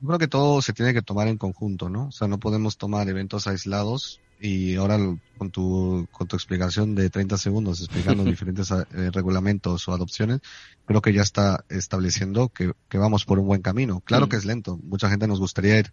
Yo 0.00 0.08
creo 0.08 0.18
que 0.18 0.28
todo 0.28 0.60
se 0.60 0.74
tiene 0.74 0.92
que 0.92 1.00
tomar 1.00 1.28
en 1.28 1.38
conjunto, 1.38 1.88
¿no? 1.88 2.08
O 2.08 2.12
sea, 2.12 2.28
no 2.28 2.38
podemos 2.38 2.76
tomar 2.76 3.08
eventos 3.08 3.46
aislados 3.46 4.20
y 4.40 4.76
ahora 4.76 4.98
con 5.38 5.50
tu, 5.50 6.06
con 6.10 6.26
tu 6.26 6.36
explicación 6.36 6.94
de 6.94 7.10
30 7.10 7.38
segundos 7.38 7.80
explicando 7.80 8.24
diferentes 8.24 8.70
eh, 8.70 9.10
regulamentos 9.12 9.88
o 9.88 9.92
adopciones, 9.92 10.40
creo 10.86 11.02
que 11.02 11.12
ya 11.12 11.22
está 11.22 11.64
estableciendo 11.68 12.48
que, 12.48 12.72
que 12.88 12.98
vamos 12.98 13.24
por 13.24 13.38
un 13.38 13.46
buen 13.46 13.62
camino. 13.62 14.00
Claro 14.00 14.26
mm. 14.26 14.28
que 14.28 14.36
es 14.36 14.44
lento. 14.44 14.78
Mucha 14.82 15.08
gente 15.08 15.26
nos 15.26 15.40
gustaría 15.40 15.78
ir 15.78 15.92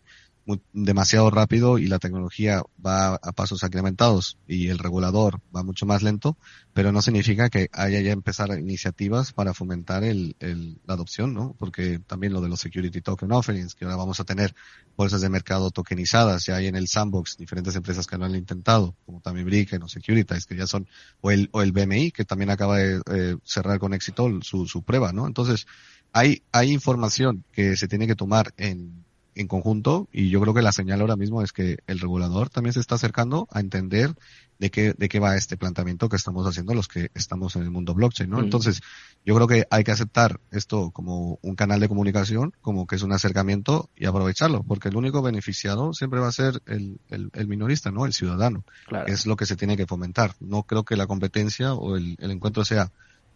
demasiado 0.73 1.29
rápido 1.29 1.77
y 1.77 1.87
la 1.87 1.99
tecnología 1.99 2.63
va 2.83 3.15
a 3.15 3.31
pasos 3.31 3.63
incrementados 3.63 4.37
y 4.47 4.69
el 4.69 4.79
regulador 4.79 5.39
va 5.55 5.63
mucho 5.63 5.85
más 5.85 6.01
lento, 6.01 6.37
pero 6.73 6.91
no 6.91 7.01
significa 7.01 7.49
que 7.49 7.69
haya 7.71 8.01
ya 8.01 8.11
empezar 8.11 8.49
iniciativas 8.57 9.33
para 9.33 9.53
fomentar 9.53 10.03
el, 10.03 10.35
el, 10.39 10.79
la 10.85 10.95
adopción, 10.95 11.33
¿no? 11.33 11.55
Porque 11.59 11.99
también 11.99 12.33
lo 12.33 12.41
de 12.41 12.49
los 12.49 12.59
security 12.59 13.01
token 13.01 13.31
offerings, 13.31 13.75
que 13.75 13.85
ahora 13.85 13.97
vamos 13.97 14.19
a 14.19 14.23
tener 14.23 14.55
bolsas 14.97 15.21
de 15.21 15.29
mercado 15.29 15.71
tokenizadas, 15.71 16.45
ya 16.45 16.55
hay 16.55 16.67
en 16.67 16.75
el 16.75 16.87
sandbox 16.87 17.37
diferentes 17.37 17.75
empresas 17.75 18.07
que 18.07 18.17
lo 18.17 18.25
han 18.25 18.35
intentado, 18.35 18.95
como 19.05 19.21
también 19.21 19.45
Bricken 19.45 19.83
o 19.83 19.87
Securities, 19.87 20.45
que 20.45 20.55
ya 20.55 20.67
son, 20.67 20.87
o 21.21 21.31
el, 21.31 21.49
o 21.51 21.61
el 21.61 21.71
BMI, 21.71 22.11
que 22.11 22.25
también 22.25 22.49
acaba 22.49 22.77
de 22.77 23.01
eh, 23.11 23.37
cerrar 23.43 23.79
con 23.79 23.93
éxito 23.93 24.27
su, 24.41 24.65
su 24.65 24.83
prueba, 24.83 25.13
¿no? 25.13 25.27
Entonces, 25.27 25.67
hay, 26.13 26.43
hay 26.51 26.71
información 26.71 27.43
que 27.51 27.77
se 27.77 27.87
tiene 27.87 28.07
que 28.07 28.15
tomar 28.15 28.53
en, 28.57 29.05
en 29.35 29.47
conjunto 29.47 30.07
y 30.11 30.29
yo 30.29 30.41
creo 30.41 30.53
que 30.53 30.61
la 30.61 30.71
señal 30.71 31.01
ahora 31.01 31.15
mismo 31.15 31.41
es 31.41 31.51
que 31.51 31.79
el 31.87 31.99
regulador 31.99 32.49
también 32.49 32.73
se 32.73 32.79
está 32.79 32.95
acercando 32.95 33.47
a 33.51 33.59
entender 33.59 34.15
de 34.59 34.69
qué, 34.69 34.93
de 34.95 35.09
qué 35.09 35.19
va 35.19 35.35
este 35.35 35.57
planteamiento 35.57 36.07
que 36.07 36.17
estamos 36.17 36.45
haciendo 36.45 36.73
los 36.75 36.87
que 36.87 37.09
estamos 37.15 37.55
en 37.55 37.63
el 37.63 37.71
mundo 37.71 37.95
blockchain, 37.95 38.29
¿no? 38.29 38.37
Mm. 38.37 38.43
Entonces, 38.43 38.81
yo 39.25 39.33
creo 39.35 39.47
que 39.47 39.65
hay 39.71 39.83
que 39.83 39.91
aceptar 39.91 40.39
esto 40.51 40.91
como 40.91 41.39
un 41.41 41.55
canal 41.55 41.79
de 41.79 41.87
comunicación, 41.87 42.53
como 42.61 42.85
que 42.85 42.95
es 42.95 43.01
un 43.01 43.11
acercamiento 43.11 43.89
y 43.95 44.05
aprovecharlo, 44.05 44.61
porque 44.63 44.89
el 44.89 44.97
único 44.97 45.23
beneficiado 45.23 45.93
siempre 45.93 46.19
va 46.19 46.27
a 46.27 46.31
ser 46.31 46.61
el, 46.67 46.99
el, 47.09 47.31
el 47.33 47.47
minorista, 47.47 47.89
¿no? 47.89 48.05
El 48.05 48.13
ciudadano. 48.13 48.63
Claro. 48.87 49.07
Es 49.07 49.25
lo 49.25 49.35
que 49.35 49.47
se 49.47 49.55
tiene 49.55 49.77
que 49.77 49.87
fomentar. 49.87 50.35
No 50.39 50.63
creo 50.63 50.83
que 50.83 50.95
la 50.95 51.07
competencia 51.07 51.73
o 51.73 51.95
el, 51.95 52.15
el 52.19 52.29
encuentro 52.29 52.63
sea 52.63 52.91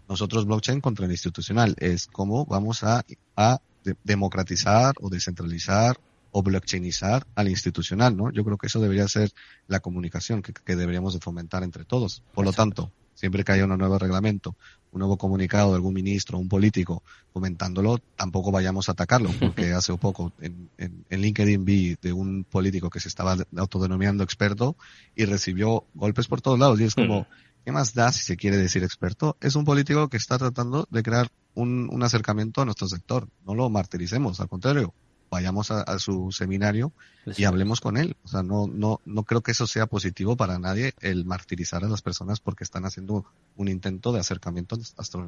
nosotros 0.07 0.45
blockchain 0.45 0.81
contra 0.81 1.05
el 1.05 1.11
institucional, 1.11 1.75
es 1.79 2.07
cómo 2.07 2.45
vamos 2.45 2.83
a, 2.83 3.03
a 3.35 3.59
de 3.85 3.95
democratizar 4.03 4.95
o 4.99 5.09
descentralizar 5.09 5.97
o 6.31 6.43
blockchainizar 6.43 7.25
al 7.35 7.47
institucional, 7.47 8.17
¿no? 8.17 8.29
Yo 8.31 8.43
creo 8.43 8.57
que 8.57 8.67
eso 8.67 8.81
debería 8.81 9.07
ser 9.07 9.31
la 9.67 9.79
comunicación 9.79 10.41
que, 10.41 10.51
que 10.51 10.75
deberíamos 10.75 11.13
de 11.13 11.21
fomentar 11.21 11.63
entre 11.63 11.85
todos. 11.85 12.23
Por 12.33 12.43
lo 12.43 12.51
tanto, 12.51 12.91
siempre 13.13 13.43
que 13.43 13.53
haya 13.53 13.65
un 13.65 13.77
nuevo 13.77 13.97
reglamento, 13.97 14.55
un 14.91 14.99
nuevo 14.99 15.17
comunicado 15.17 15.71
de 15.71 15.75
algún 15.75 15.93
ministro, 15.93 16.37
un 16.37 16.47
político 16.47 17.03
comentándolo, 17.33 17.97
tampoco 18.15 18.51
vayamos 18.51 18.87
a 18.87 18.91
atacarlo, 18.91 19.29
porque 19.39 19.73
hace 19.73 19.95
poco 19.97 20.33
en, 20.39 20.69
en, 20.77 21.05
en, 21.09 21.21
LinkedIn 21.21 21.65
vi 21.65 21.95
de 22.01 22.13
un 22.13 22.43
político 22.43 22.89
que 22.89 22.99
se 22.99 23.07
estaba 23.07 23.35
autodenominando 23.57 24.23
experto 24.23 24.75
y 25.15 25.25
recibió 25.25 25.85
golpes 25.93 26.27
por 26.27 26.41
todos 26.41 26.59
lados 26.59 26.79
y 26.79 26.83
es 26.83 26.95
como, 26.95 27.27
¿qué 27.63 27.71
más 27.71 27.93
da 27.93 28.11
si 28.11 28.23
se 28.23 28.37
quiere 28.37 28.57
decir 28.57 28.83
experto? 28.83 29.37
Es 29.41 29.55
un 29.55 29.65
político 29.65 30.09
que 30.09 30.17
está 30.17 30.37
tratando 30.37 30.87
de 30.91 31.03
crear 31.03 31.29
un, 31.55 31.89
un 31.91 32.03
acercamiento 32.03 32.61
a 32.61 32.65
nuestro 32.65 32.87
sector. 32.87 33.27
No 33.46 33.55
lo 33.55 33.70
martiricemos, 33.70 34.39
al 34.39 34.48
contrario, 34.50 34.94
vayamos 35.29 35.72
a, 35.72 35.81
a 35.81 36.00
su 36.00 36.31
seminario 36.31 36.94
y 37.35 37.44
hablemos 37.46 37.81
con 37.81 37.98
él. 37.98 38.15
O 38.24 38.27
sea, 38.27 38.44
no, 38.44 38.68
no, 38.68 39.01
no 39.05 39.24
creo 39.24 39.41
que 39.41 39.51
eso 39.51 39.68
sea 39.68 39.87
positivo 39.87 40.37
para 40.37 40.59
nadie 40.59 40.94
el 41.01 41.25
martirizar 41.25 41.83
a 41.83 41.89
las 41.89 42.01
personas 42.01 42.39
porque 42.39 42.63
están 42.63 42.85
haciendo 42.85 43.25
un 43.55 43.68
intento 43.68 44.11
de 44.11 44.20
acercamiento 44.20 44.77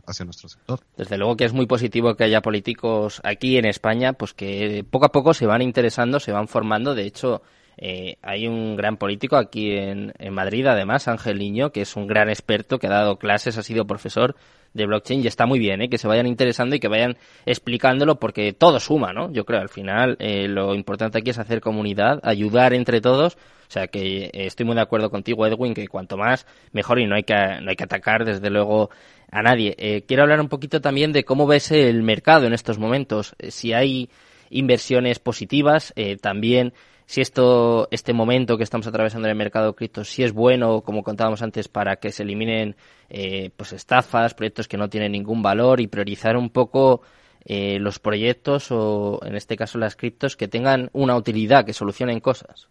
hacia 0.06 0.26
nuestro 0.26 0.50
sector. 0.50 0.80
Desde 0.96 1.18
luego 1.18 1.36
que 1.36 1.46
es 1.46 1.54
muy 1.54 1.66
positivo 1.66 2.16
que 2.16 2.24
haya 2.24 2.42
políticos 2.42 3.22
aquí 3.24 3.58
en 3.58 3.66
España, 3.66 4.14
pues 4.14 4.34
que 4.34 4.86
poco 4.90 5.06
a 5.06 5.12
poco 5.12 5.34
se 5.34 5.46
van 5.46 5.62
interesando, 5.62 6.20
se 6.20 6.32
van 6.32 6.48
formando. 6.48 6.96
De 6.96 7.06
hecho, 7.06 7.42
eh, 7.78 8.18
hay 8.22 8.48
un 8.48 8.76
gran 8.76 8.98
político 8.98 9.36
aquí 9.36 9.72
en, 9.72 10.14
en, 10.18 10.34
Madrid, 10.34 10.66
además, 10.68 11.08
Ángel 11.08 11.38
Niño, 11.38 11.72
que 11.72 11.82
es 11.82 11.96
un 11.96 12.08
gran 12.08 12.30
experto, 12.30 12.80
que 12.80 12.88
ha 12.88 12.92
dado 12.92 13.18
clases, 13.18 13.58
ha 13.58 13.64
sido 13.64 13.86
profesor 13.86 14.36
de 14.74 14.86
blockchain 14.86 15.24
y 15.24 15.28
está 15.28 15.46
muy 15.46 15.60
bien, 15.60 15.82
¿eh? 15.82 15.90
que 15.90 15.98
se 15.98 16.08
vayan 16.08 16.28
interesando 16.28 16.76
y 16.76 16.80
que 16.80 16.88
vayan 16.88 17.18
explicándolo 17.46 18.20
porque 18.20 18.54
todo 18.54 18.80
suma, 18.80 19.14
¿no? 19.14 19.32
Yo 19.32 19.46
creo, 19.46 19.60
al 19.60 19.70
final, 19.70 20.16
eh, 20.20 20.48
lo 20.48 20.76
importante 20.76 21.18
aquí 21.18 21.32
es 21.32 21.40
hacer 21.40 21.62
comunidad, 21.62 22.20
ayudar 22.24 22.74
entre 22.74 23.02
todos. 23.02 23.36
O 23.36 23.70
sea 23.72 23.88
que 23.88 24.26
eh, 24.26 24.32
estoy 24.34 24.66
muy 24.66 24.76
de 24.76 24.82
acuerdo 24.82 25.10
contigo, 25.10 25.46
Edwin, 25.46 25.74
que 25.74 25.88
cuanto 25.88 26.16
más, 26.16 26.46
mejor 26.72 27.00
y 27.00 27.08
no 27.08 27.16
hay 27.16 27.24
que, 27.24 27.36
no 27.62 27.70
hay 27.70 27.76
que 27.76 27.84
atacar, 27.84 28.24
desde 28.24 28.50
luego, 28.50 28.90
a 29.30 29.42
nadie. 29.42 29.76
Eh, 29.78 30.04
quiero 30.08 30.24
hablar 30.24 30.40
un 30.40 30.48
poquito 30.48 30.80
también 30.80 31.12
de 31.12 31.26
cómo 31.26 31.48
ves 31.48 31.72
el 31.72 32.02
mercado 32.04 32.48
en 32.48 32.54
estos 32.54 32.80
momentos. 32.80 33.36
Si 33.50 33.74
hay 33.74 34.10
inversiones 34.50 35.20
positivas, 35.20 35.94
también 36.22 36.74
si 37.08 37.22
esto, 37.22 37.88
este 37.90 38.12
momento 38.12 38.58
que 38.58 38.66
estamos 38.66 38.86
atravesando 38.86 39.28
en 39.28 39.32
el 39.32 39.38
mercado 39.38 39.74
cripto, 39.74 40.04
si 40.04 40.24
es 40.24 40.34
bueno, 40.34 40.82
como 40.82 41.04
contábamos 41.04 41.42
antes, 41.42 41.70
para 41.70 41.96
que 41.96 42.12
se 42.12 42.24
eliminen 42.24 42.76
eh, 43.10 43.50
pues 43.56 43.72
estafas, 43.72 44.34
proyectos 44.34 44.68
que 44.68 44.76
no 44.76 44.90
tienen 44.90 45.14
ningún 45.14 45.42
valor 45.42 45.80
y 45.80 45.88
priorizar 45.88 46.36
un 46.36 46.50
poco 46.50 47.02
eh, 47.46 47.80
los 47.80 48.00
proyectos 48.00 48.72
o, 48.72 49.22
en 49.24 49.38
este 49.38 49.56
caso, 49.56 49.78
las 49.78 49.96
criptos 49.96 50.36
que 50.36 50.50
tengan 50.50 50.90
una 50.92 51.16
utilidad, 51.16 51.66
que 51.66 51.72
solucionen 51.72 52.20
cosas. 52.20 52.68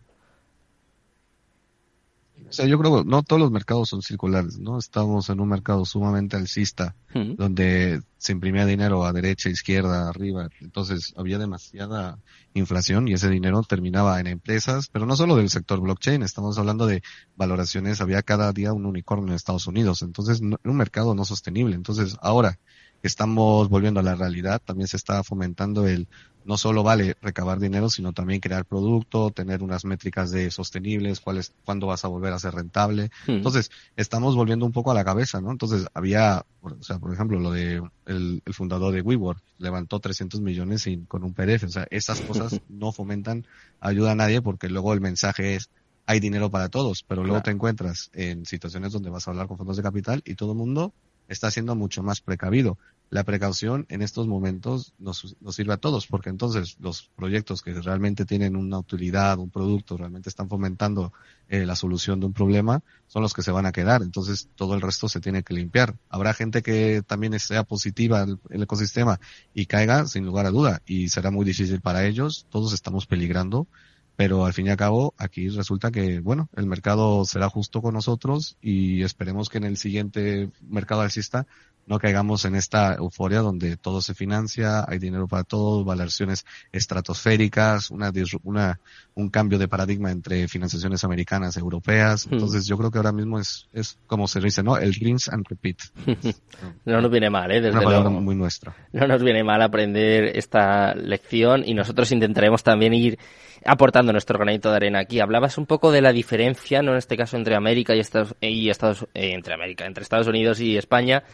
O 2.48 2.52
sea, 2.52 2.66
yo 2.66 2.78
creo 2.78 2.98
que 3.02 3.08
no 3.08 3.22
todos 3.22 3.40
los 3.40 3.50
mercados 3.50 3.88
son 3.88 4.02
circulares, 4.02 4.58
¿no? 4.58 4.78
Estamos 4.78 5.28
en 5.30 5.40
un 5.40 5.48
mercado 5.48 5.84
sumamente 5.84 6.36
alcista, 6.36 6.94
uh 7.14 7.18
-huh. 7.18 7.36
donde 7.36 8.02
se 8.18 8.32
imprimía 8.32 8.64
dinero 8.66 9.04
a 9.04 9.12
derecha, 9.12 9.48
izquierda, 9.48 10.08
arriba. 10.08 10.48
Entonces 10.60 11.12
había 11.16 11.38
demasiada 11.38 12.18
inflación 12.54 13.08
y 13.08 13.14
ese 13.14 13.28
dinero 13.28 13.62
terminaba 13.62 14.18
en 14.20 14.26
empresas, 14.28 14.88
pero 14.92 15.06
no 15.06 15.16
solo 15.16 15.36
del 15.36 15.50
sector 15.50 15.80
blockchain, 15.80 16.22
estamos 16.22 16.58
hablando 16.58 16.86
de 16.86 17.02
valoraciones, 17.36 18.00
había 18.00 18.22
cada 18.22 18.52
día 18.52 18.72
un 18.72 18.86
unicornio 18.86 19.28
en 19.28 19.34
Estados 19.34 19.66
Unidos. 19.66 20.02
Entonces, 20.02 20.40
no, 20.40 20.58
un 20.64 20.76
mercado 20.76 21.14
no 21.14 21.24
sostenible. 21.24 21.74
Entonces, 21.74 22.16
ahora 22.20 22.58
estamos 23.02 23.68
volviendo 23.68 24.00
a 24.00 24.02
la 24.02 24.14
realidad, 24.14 24.60
también 24.64 24.88
se 24.88 24.96
está 24.96 25.22
fomentando 25.22 25.86
el 25.86 26.08
no 26.46 26.56
solo 26.56 26.84
vale 26.84 27.16
recabar 27.20 27.58
dinero, 27.58 27.90
sino 27.90 28.12
también 28.12 28.40
crear 28.40 28.64
producto, 28.64 29.32
tener 29.32 29.64
unas 29.64 29.84
métricas 29.84 30.30
de 30.30 30.52
sostenibles, 30.52 31.18
cuál 31.18 31.38
es, 31.38 31.52
cuándo 31.64 31.88
vas 31.88 32.04
a 32.04 32.08
volver 32.08 32.32
a 32.32 32.38
ser 32.38 32.54
rentable. 32.54 33.10
Hmm. 33.26 33.32
Entonces, 33.32 33.70
estamos 33.96 34.36
volviendo 34.36 34.64
un 34.64 34.70
poco 34.70 34.92
a 34.92 34.94
la 34.94 35.04
cabeza, 35.04 35.40
¿no? 35.40 35.50
Entonces, 35.50 35.86
había, 35.92 36.46
o 36.62 36.82
sea, 36.84 37.00
por 37.00 37.12
ejemplo, 37.12 37.40
lo 37.40 37.50
de 37.50 37.82
el, 38.06 38.42
el 38.44 38.54
fundador 38.54 38.94
de 38.94 39.02
WeWork 39.02 39.42
levantó 39.58 39.98
300 39.98 40.40
millones 40.40 40.82
sin, 40.82 41.04
con 41.06 41.24
un 41.24 41.34
PDF. 41.34 41.64
O 41.64 41.68
sea, 41.68 41.88
esas 41.90 42.20
cosas 42.20 42.60
no 42.68 42.92
fomentan 42.92 43.44
ayuda 43.80 44.12
a 44.12 44.14
nadie 44.14 44.40
porque 44.40 44.68
luego 44.68 44.92
el 44.92 45.00
mensaje 45.00 45.56
es 45.56 45.68
hay 46.06 46.20
dinero 46.20 46.50
para 46.50 46.68
todos, 46.68 47.02
pero 47.02 47.22
luego 47.22 47.38
claro. 47.38 47.44
te 47.44 47.50
encuentras 47.50 48.10
en 48.12 48.46
situaciones 48.46 48.92
donde 48.92 49.10
vas 49.10 49.26
a 49.26 49.32
hablar 49.32 49.48
con 49.48 49.58
fondos 49.58 49.76
de 49.76 49.82
capital 49.82 50.22
y 50.24 50.36
todo 50.36 50.52
el 50.52 50.58
mundo 50.58 50.94
está 51.28 51.50
siendo 51.50 51.74
mucho 51.74 52.02
más 52.02 52.20
precavido 52.20 52.78
la 53.08 53.24
precaución 53.24 53.86
en 53.88 54.02
estos 54.02 54.26
momentos 54.26 54.92
nos, 54.98 55.36
nos, 55.40 55.54
sirve 55.54 55.74
a 55.74 55.76
todos, 55.76 56.06
porque 56.06 56.28
entonces 56.28 56.76
los 56.80 57.08
proyectos 57.14 57.62
que 57.62 57.72
realmente 57.74 58.24
tienen 58.24 58.56
una 58.56 58.78
utilidad, 58.78 59.38
un 59.38 59.50
producto, 59.50 59.96
realmente 59.96 60.28
están 60.28 60.48
fomentando 60.48 61.12
eh, 61.48 61.64
la 61.64 61.76
solución 61.76 62.18
de 62.18 62.26
un 62.26 62.32
problema, 62.32 62.82
son 63.06 63.22
los 63.22 63.32
que 63.32 63.42
se 63.42 63.52
van 63.52 63.64
a 63.64 63.72
quedar. 63.72 64.02
Entonces 64.02 64.48
todo 64.56 64.74
el 64.74 64.80
resto 64.80 65.08
se 65.08 65.20
tiene 65.20 65.44
que 65.44 65.54
limpiar. 65.54 65.94
Habrá 66.08 66.34
gente 66.34 66.62
que 66.62 67.02
también 67.06 67.38
sea 67.38 67.62
positiva 67.62 68.22
el, 68.22 68.40
el 68.50 68.62
ecosistema 68.64 69.20
y 69.54 69.66
caiga 69.66 70.06
sin 70.06 70.26
lugar 70.26 70.46
a 70.46 70.50
duda, 70.50 70.82
y 70.84 71.08
será 71.08 71.30
muy 71.30 71.44
difícil 71.44 71.80
para 71.80 72.04
ellos. 72.06 72.46
Todos 72.50 72.72
estamos 72.72 73.06
peligrando 73.06 73.68
pero 74.16 74.46
al 74.46 74.54
fin 74.54 74.66
y 74.66 74.70
al 74.70 74.76
cabo 74.76 75.14
aquí 75.18 75.48
resulta 75.48 75.90
que, 75.90 76.20
bueno, 76.20 76.48
el 76.56 76.66
mercado 76.66 77.24
será 77.24 77.48
justo 77.48 77.82
con 77.82 77.94
nosotros 77.94 78.56
y 78.60 79.02
esperemos 79.02 79.48
que 79.48 79.58
en 79.58 79.64
el 79.64 79.76
siguiente 79.76 80.50
mercado 80.68 81.02
alcista 81.02 81.46
no 81.86 81.98
caigamos 81.98 82.44
en 82.44 82.56
esta 82.56 82.94
euforia 82.94 83.40
donde 83.40 83.76
todo 83.76 84.02
se 84.02 84.14
financia, 84.14 84.84
hay 84.88 84.98
dinero 84.98 85.28
para 85.28 85.44
todo, 85.44 85.84
valoraciones 85.84 86.44
estratosféricas, 86.72 87.90
una, 87.90 88.12
una, 88.42 88.80
un 89.14 89.30
cambio 89.30 89.58
de 89.58 89.68
paradigma 89.68 90.10
entre 90.10 90.48
financiaciones 90.48 91.04
americanas, 91.04 91.56
europeas. 91.56 92.26
Hmm. 92.26 92.34
Entonces 92.34 92.66
yo 92.66 92.76
creo 92.76 92.90
que 92.90 92.98
ahora 92.98 93.12
mismo 93.12 93.38
es, 93.38 93.68
es 93.72 93.98
como 94.06 94.26
se 94.26 94.40
dice, 94.40 94.62
¿no? 94.62 94.76
El 94.76 94.94
rinse 94.94 95.30
and 95.32 95.46
repeat. 95.48 95.78
no 96.84 97.00
nos 97.00 97.10
viene 97.10 97.30
mal, 97.30 97.52
¿eh? 97.52 97.60
Desde 97.60 97.78
una 97.78 97.82
palabra 97.82 98.10
muy 98.10 98.34
nuestra. 98.34 98.74
No 98.92 99.06
nos 99.06 99.22
viene 99.22 99.44
mal 99.44 99.62
aprender 99.62 100.36
esta 100.36 100.92
lección 100.94 101.62
y 101.64 101.74
nosotros 101.74 102.10
intentaremos 102.10 102.64
también 102.64 102.94
ir 102.94 103.18
aportando 103.64 104.05
nuestro 104.12 104.38
granito 104.38 104.70
de 104.70 104.76
arena 104.76 105.00
aquí. 105.00 105.20
Hablabas 105.20 105.58
un 105.58 105.66
poco 105.66 105.90
de 105.92 106.00
la 106.00 106.12
diferencia, 106.12 106.82
no 106.82 106.92
en 106.92 106.98
este 106.98 107.16
caso 107.16 107.36
entre 107.36 107.54
América 107.54 107.94
y 107.94 108.00
Estados, 108.00 108.34
y 108.40 108.70
Estados 108.70 109.06
eh, 109.14 109.32
entre 109.32 109.54
América, 109.54 109.86
entre 109.86 110.02
Estados 110.02 110.26
Unidos 110.26 110.60
y 110.60 110.76
España. 110.76 111.24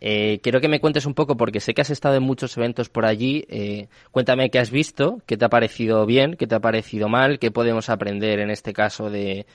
Eh, 0.00 0.40
quiero 0.42 0.60
que 0.60 0.68
me 0.68 0.80
cuentes 0.80 1.06
un 1.06 1.14
poco, 1.14 1.36
porque 1.36 1.60
sé 1.60 1.72
que 1.74 1.80
has 1.80 1.90
estado 1.90 2.16
en 2.16 2.22
muchos 2.22 2.56
eventos 2.56 2.88
por 2.88 3.06
allí. 3.06 3.44
Eh, 3.48 3.88
cuéntame 4.10 4.50
qué 4.50 4.58
has 4.58 4.70
visto, 4.70 5.22
qué 5.26 5.36
te 5.36 5.44
ha 5.44 5.48
parecido 5.48 6.04
bien, 6.06 6.36
qué 6.36 6.46
te 6.46 6.54
ha 6.54 6.60
parecido 6.60 7.08
mal, 7.08 7.38
qué 7.38 7.50
podemos 7.50 7.88
aprender 7.88 8.40
en 8.40 8.50
este 8.50 8.72
caso 8.72 9.10
de, 9.10 9.46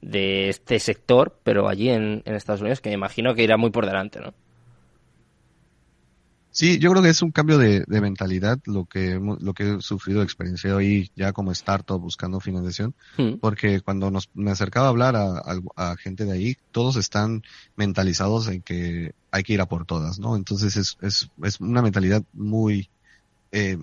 de 0.00 0.48
este 0.48 0.78
sector, 0.78 1.38
pero 1.42 1.68
allí 1.68 1.90
en 1.90 2.22
Estados 2.26 2.60
Unidos, 2.60 2.80
que 2.80 2.90
me 2.90 2.94
imagino 2.94 3.34
que 3.34 3.42
irá 3.42 3.56
muy 3.56 3.70
por 3.70 3.86
delante, 3.86 4.20
¿no? 4.20 4.34
Sí, 6.54 6.78
yo 6.78 6.92
creo 6.92 7.02
que 7.02 7.08
es 7.08 7.20
un 7.20 7.32
cambio 7.32 7.58
de, 7.58 7.84
mentalidad 7.88 8.60
lo 8.66 8.84
que, 8.84 9.18
lo 9.40 9.54
que 9.54 9.74
he 9.74 9.80
sufrido, 9.80 10.22
experienciado 10.22 10.78
ahí 10.78 11.10
ya 11.16 11.32
como 11.32 11.50
startup 11.50 12.00
buscando 12.00 12.38
financiación, 12.38 12.94
hmm. 13.18 13.38
porque 13.40 13.80
cuando 13.80 14.12
nos, 14.12 14.30
me 14.34 14.52
acercaba 14.52 14.86
a 14.86 14.90
hablar 14.90 15.16
a, 15.16 15.96
gente 15.96 16.24
de 16.24 16.30
ahí, 16.30 16.56
todos 16.70 16.94
están 16.94 17.42
mentalizados 17.74 18.46
en 18.46 18.62
que 18.62 19.14
hay 19.32 19.42
que 19.42 19.54
ir 19.54 19.60
a 19.60 19.66
por 19.66 19.84
todas, 19.84 20.20
¿no? 20.20 20.36
Entonces 20.36 20.76
es, 20.76 20.96
es, 21.02 21.28
es 21.42 21.58
una 21.58 21.82
mentalidad 21.82 22.22
muy, 22.32 22.88
eh, 23.50 23.76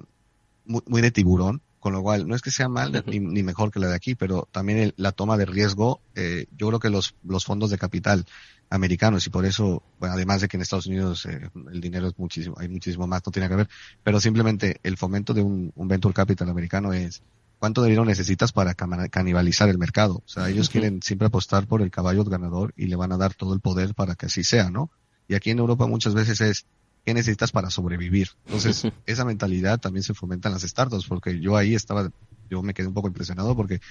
muy, 0.64 1.02
de 1.02 1.12
tiburón, 1.12 1.62
con 1.82 1.92
lo 1.92 2.02
cual 2.02 2.26
no 2.26 2.36
es 2.36 2.42
que 2.42 2.52
sea 2.52 2.70
mal 2.70 3.04
ni, 3.06 3.44
mejor 3.44 3.72
que 3.72 3.82
la 3.82 3.90
de 3.90 3.96
aquí, 3.96 4.16
pero 4.16 4.48
también 4.50 4.94
la 4.96 5.12
toma 5.12 5.36
de 5.36 5.46
riesgo, 5.46 6.00
eh, 6.16 6.46
yo 6.58 6.70
creo 6.70 6.80
que 6.80 6.90
los, 6.90 7.16
los 7.22 7.44
fondos 7.44 7.70
de 7.70 7.78
capital 7.78 8.26
americanos 8.72 9.28
y 9.28 9.30
por 9.30 9.46
eso, 9.46 9.84
bueno, 10.00 10.16
además 10.16 10.42
de 10.42 10.48
que 10.48 10.58
en 10.58 10.62
Estados 10.62 10.88
Unidos 10.88 11.26
eh, 11.26 11.50
el 11.72 11.82
dinero 11.82 12.08
es 12.08 12.18
muchísimo, 12.18 12.56
hay 12.58 12.70
muchísimo 12.70 13.06
más, 13.06 13.22
no 13.26 13.32
tiene 13.32 13.50
que 13.50 13.56
ver, 13.56 13.70
pero 14.02 14.20
simplemente 14.20 14.80
el 14.82 14.98
fomento 14.98 15.34
de 15.34 15.42
un, 15.42 15.72
venture 15.76 16.14
capital 16.14 16.50
americano 16.50 16.94
es 16.94 17.22
cuánto 17.60 17.84
dinero 17.84 18.06
necesitas 18.06 18.54
para 18.54 18.74
canibalizar 18.74 19.68
el 19.68 19.78
mercado. 19.78 20.24
O 20.26 20.28
sea, 20.28 20.50
ellos 20.50 20.70
quieren 20.70 21.02
siempre 21.04 21.28
apostar 21.28 21.68
por 21.68 21.82
el 21.82 21.92
caballo 21.92 22.24
ganador 22.24 22.74
y 22.78 22.88
le 22.88 22.96
van 22.96 23.12
a 23.12 23.18
dar 23.18 23.34
todo 23.34 23.54
el 23.54 23.60
poder 23.60 23.94
para 23.94 24.16
que 24.16 24.28
así 24.28 24.44
sea, 24.44 24.72
¿no? 24.72 24.90
Y 25.28 25.36
aquí 25.36 25.52
en 25.52 25.60
Europa 25.60 25.86
muchas 25.86 26.14
veces 26.14 26.40
es, 26.42 26.66
¿qué 27.06 27.14
necesitas 27.14 27.52
para 27.52 27.70
sobrevivir? 27.70 28.30
Entonces, 28.46 28.88
esa 29.06 29.26
mentalidad 29.26 29.80
también 29.80 30.04
se 30.04 30.14
fomenta 30.14 30.48
en 30.48 30.54
las 30.54 30.64
startups, 30.64 31.06
porque 31.08 31.40
yo 31.40 31.58
ahí 31.58 31.76
estaba, 31.76 32.10
yo 32.50 32.64
me 32.64 32.74
quedé 32.74 32.88
un 32.88 32.94
poco 32.94 33.10
impresionado 33.10 33.56
porque 33.56 33.82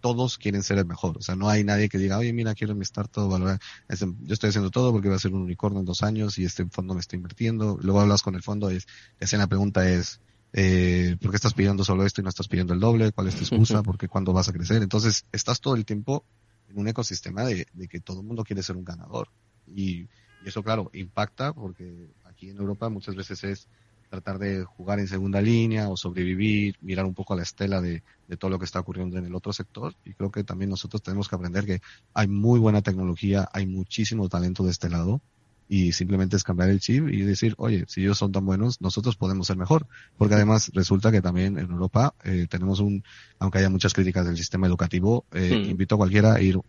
todos 0.00 0.38
quieren 0.38 0.62
ser 0.62 0.78
el 0.78 0.86
mejor. 0.86 1.18
O 1.18 1.22
sea, 1.22 1.36
no 1.36 1.48
hay 1.48 1.64
nadie 1.64 1.88
que 1.88 1.98
diga, 1.98 2.18
oye, 2.18 2.32
mira, 2.32 2.54
quiero 2.54 2.74
mi 2.74 2.84
todo 2.86 3.28
valorar. 3.28 3.60
Yo 3.88 4.32
estoy 4.32 4.50
haciendo 4.50 4.70
todo 4.70 4.92
porque 4.92 5.08
va 5.08 5.16
a 5.16 5.18
ser 5.18 5.32
un 5.32 5.42
unicornio 5.42 5.80
en 5.80 5.86
dos 5.86 6.02
años 6.02 6.38
y 6.38 6.44
este 6.44 6.66
fondo 6.66 6.94
me 6.94 7.00
está 7.00 7.16
invirtiendo. 7.16 7.78
Luego 7.80 8.00
hablas 8.00 8.22
con 8.22 8.34
el 8.34 8.42
fondo 8.42 8.72
y 8.72 8.78
hacen 9.20 9.38
la 9.38 9.46
pregunta 9.46 9.88
es, 9.88 10.20
eh, 10.52 11.16
¿por 11.20 11.30
qué 11.30 11.36
estás 11.36 11.54
pidiendo 11.54 11.84
solo 11.84 12.04
esto 12.04 12.20
y 12.20 12.24
no 12.24 12.30
estás 12.30 12.48
pidiendo 12.48 12.74
el 12.74 12.80
doble? 12.80 13.12
¿Cuál 13.12 13.28
es 13.28 13.36
tu 13.36 13.42
excusa? 13.42 13.82
¿Por 13.84 13.98
qué 13.98 14.08
cuándo 14.08 14.32
vas 14.32 14.48
a 14.48 14.52
crecer? 14.52 14.82
Entonces, 14.82 15.26
estás 15.32 15.60
todo 15.60 15.74
el 15.74 15.84
tiempo 15.84 16.24
en 16.68 16.78
un 16.78 16.88
ecosistema 16.88 17.44
de, 17.44 17.66
que 17.88 18.00
todo 18.00 18.20
el 18.20 18.26
mundo 18.26 18.44
quiere 18.44 18.62
ser 18.62 18.76
un 18.76 18.84
ganador. 18.84 19.28
Y, 19.66 20.02
y 20.44 20.46
eso, 20.46 20.62
claro, 20.62 20.90
impacta 20.94 21.52
porque 21.52 22.10
aquí 22.24 22.50
en 22.50 22.58
Europa 22.58 22.88
muchas 22.88 23.14
veces 23.14 23.44
es 23.44 23.68
tratar 24.08 24.38
de 24.38 24.64
jugar 24.64 24.98
en 24.98 25.08
segunda 25.08 25.40
línea 25.40 25.88
o 25.88 25.96
sobrevivir, 25.96 26.76
mirar 26.80 27.04
un 27.04 27.14
poco 27.14 27.34
a 27.34 27.36
la 27.36 27.42
estela 27.42 27.80
de, 27.80 28.02
todo 28.38 28.50
lo 28.50 28.58
que 28.58 28.64
está 28.64 28.80
ocurriendo 28.80 29.18
en 29.18 29.24
el 29.24 29.34
otro 29.34 29.52
sector. 29.52 29.94
Y 30.04 30.14
creo 30.14 30.30
que 30.30 30.44
también 30.44 30.70
nosotros 30.70 31.02
tenemos 31.02 31.28
que 31.28 31.36
aprender 31.36 31.64
que 31.64 31.80
hay 32.14 32.28
muy 32.28 32.58
buena 32.58 32.82
tecnología, 32.82 33.48
hay 33.52 33.66
muchísimo 33.66 34.28
talento 34.28 34.64
de 34.64 34.70
este 34.70 34.88
lado 34.88 35.20
y 35.68 35.92
simplemente 35.92 36.36
es 36.36 36.44
cambiar 36.44 36.70
el 36.70 36.80
chip 36.80 37.08
y 37.08 37.20
decir, 37.22 37.54
oye, 37.58 37.84
si 37.88 38.00
ellos 38.00 38.16
son 38.16 38.32
tan 38.32 38.46
buenos, 38.46 38.80
nosotros 38.80 39.16
podemos 39.16 39.46
ser 39.46 39.56
mejor. 39.56 39.86
Porque 40.16 40.34
además 40.34 40.70
resulta 40.72 41.12
que 41.12 41.20
también 41.20 41.58
en 41.58 41.70
Europa 41.70 42.14
eh, 42.24 42.46
tenemos 42.48 42.80
un, 42.80 43.04
aunque 43.38 43.58
haya 43.58 43.68
muchas 43.68 43.92
críticas 43.92 44.26
del 44.26 44.38
sistema 44.38 44.66
educativo, 44.66 45.26
eh, 45.32 45.66
invito 45.68 45.96
a 45.96 45.98
cualquiera 45.98 46.34
a 46.34 46.40
ir 46.40 46.56
a 46.56 46.60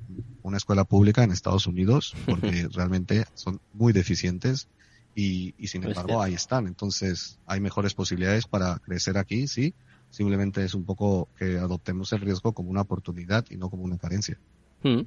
una 0.43 0.58
escuela 0.58 0.84
pública 0.84 1.23
en 1.23 1.32
Estados 1.32 1.65
Unidos 1.67 2.13
porque 2.25 2.67
realmente 2.73 3.25
son 3.36 3.62
muy 3.73 3.93
deficientes 3.93 4.67
y, 5.15 5.54
sin 5.67 5.84
embargo 5.84 6.22
ahí 6.22 6.34
están. 6.34 6.67
Entonces 6.67 7.39
hay 7.45 7.60
mejores 7.60 7.93
posibilidades 7.93 8.48
para 8.48 8.78
crecer 8.80 9.17
aquí, 9.17 9.48
sí. 9.48 9.74
Simplemente 10.10 10.63
es 10.63 10.74
un 10.74 10.86
poco 10.86 11.30
que 11.38 11.58
adoptemos 11.58 12.12
el 12.13 12.22
riesgo 12.22 12.54
como 12.54 12.69
una 12.69 12.82
oportunidad 12.82 13.45
y 13.50 13.58
no 13.58 13.69
como 13.69 13.84
una 13.84 13.98
carencia. 13.98 14.38
Hmm. 14.82 15.02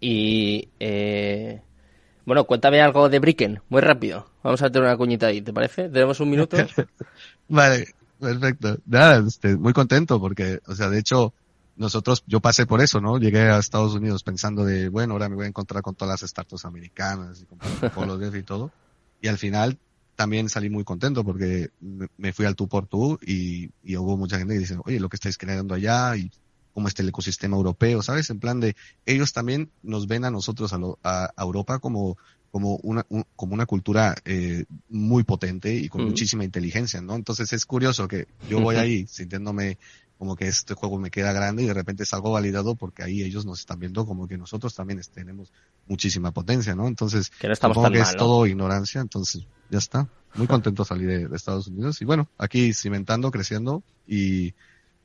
Y 0.00 0.68
eh, 0.80 1.60
bueno, 2.26 2.44
cuéntame 2.44 2.80
algo 2.80 3.08
de 3.08 3.18
Bricken, 3.18 3.60
muy 3.68 3.80
rápido. 3.80 4.26
Vamos 4.42 4.62
a 4.62 4.70
tener 4.70 4.88
una 4.88 4.96
cuñita 4.96 5.26
ahí, 5.26 5.42
¿te 5.42 5.52
parece? 5.52 5.88
¿Tenemos 5.88 6.18
un 6.20 6.30
minuto? 6.30 6.56
vale, 7.48 7.88
perfecto. 8.18 8.78
Nada, 8.86 9.22
este, 9.26 9.56
muy 9.56 9.72
contento 9.72 10.18
porque, 10.20 10.60
o 10.66 10.74
sea, 10.74 10.88
de 10.88 10.98
hecho, 10.98 11.32
nosotros, 11.76 12.24
yo 12.26 12.40
pasé 12.40 12.66
por 12.66 12.80
eso, 12.80 13.00
¿no? 13.00 13.18
Llegué 13.18 13.42
a 13.50 13.58
Estados 13.58 13.94
Unidos 13.94 14.22
pensando 14.22 14.64
de, 14.64 14.88
bueno, 14.88 15.14
ahora 15.14 15.28
me 15.28 15.36
voy 15.36 15.44
a 15.44 15.48
encontrar 15.48 15.82
con 15.82 15.94
todas 15.94 16.20
las 16.20 16.30
startups 16.30 16.64
americanas 16.64 17.42
y 17.42 17.90
con 17.90 18.08
los 18.08 18.34
y 18.34 18.42
todo. 18.42 18.70
Y 19.24 19.28
al 19.28 19.38
final 19.38 19.78
también 20.16 20.50
salí 20.50 20.68
muy 20.68 20.84
contento 20.84 21.24
porque 21.24 21.70
me 22.18 22.34
fui 22.34 22.44
al 22.44 22.56
tú 22.56 22.68
por 22.68 22.86
tú 22.86 23.18
y, 23.26 23.70
hubo 23.96 24.18
mucha 24.18 24.36
gente 24.36 24.52
que 24.52 24.60
dice, 24.60 24.76
oye, 24.84 25.00
lo 25.00 25.08
que 25.08 25.16
estáis 25.16 25.38
creando 25.38 25.74
allá 25.74 26.14
y 26.14 26.30
cómo 26.74 26.88
está 26.88 27.00
el 27.00 27.08
ecosistema 27.08 27.56
europeo, 27.56 28.02
¿sabes? 28.02 28.28
En 28.28 28.38
plan 28.38 28.60
de, 28.60 28.76
ellos 29.06 29.32
también 29.32 29.70
nos 29.82 30.06
ven 30.08 30.26
a 30.26 30.30
nosotros, 30.30 30.74
a, 30.74 31.32
Europa, 31.38 31.78
como, 31.78 32.18
como 32.50 32.76
una, 32.82 33.06
como 33.34 33.54
una 33.54 33.64
cultura 33.64 34.14
eh, 34.26 34.66
muy 34.90 35.22
potente 35.22 35.74
y 35.74 35.88
con 35.88 36.04
muchísima 36.04 36.44
inteligencia, 36.44 37.00
¿no? 37.00 37.14
Entonces 37.14 37.50
es 37.54 37.64
curioso 37.64 38.06
que 38.06 38.26
yo 38.50 38.60
voy 38.60 38.76
ahí 38.76 39.06
sintiéndome 39.06 39.78
como 40.24 40.36
que 40.36 40.48
este 40.48 40.72
juego 40.72 40.98
me 40.98 41.10
queda 41.10 41.34
grande 41.34 41.64
y 41.64 41.66
de 41.66 41.74
repente 41.74 42.06
salgo 42.06 42.32
validado 42.32 42.76
porque 42.76 43.02
ahí 43.02 43.22
ellos 43.22 43.44
nos 43.44 43.60
están 43.60 43.78
viendo 43.78 44.06
como 44.06 44.26
que 44.26 44.38
nosotros 44.38 44.74
también 44.74 44.98
tenemos 45.12 45.52
muchísima 45.86 46.32
potencia, 46.32 46.74
¿no? 46.74 46.88
Entonces, 46.88 47.28
que 47.28 47.46
no 47.46 47.90
que 47.90 47.98
es 47.98 48.16
todo 48.16 48.46
ignorancia, 48.46 49.02
entonces 49.02 49.46
ya 49.68 49.76
está. 49.76 50.08
Muy 50.34 50.46
contento 50.48 50.82
salir 50.86 51.08
de, 51.08 51.28
de, 51.28 51.36
Estados 51.36 51.66
Unidos 51.66 52.00
y 52.00 52.06
bueno, 52.06 52.30
aquí 52.38 52.72
cimentando, 52.72 53.30
creciendo 53.30 53.82
y 54.08 54.54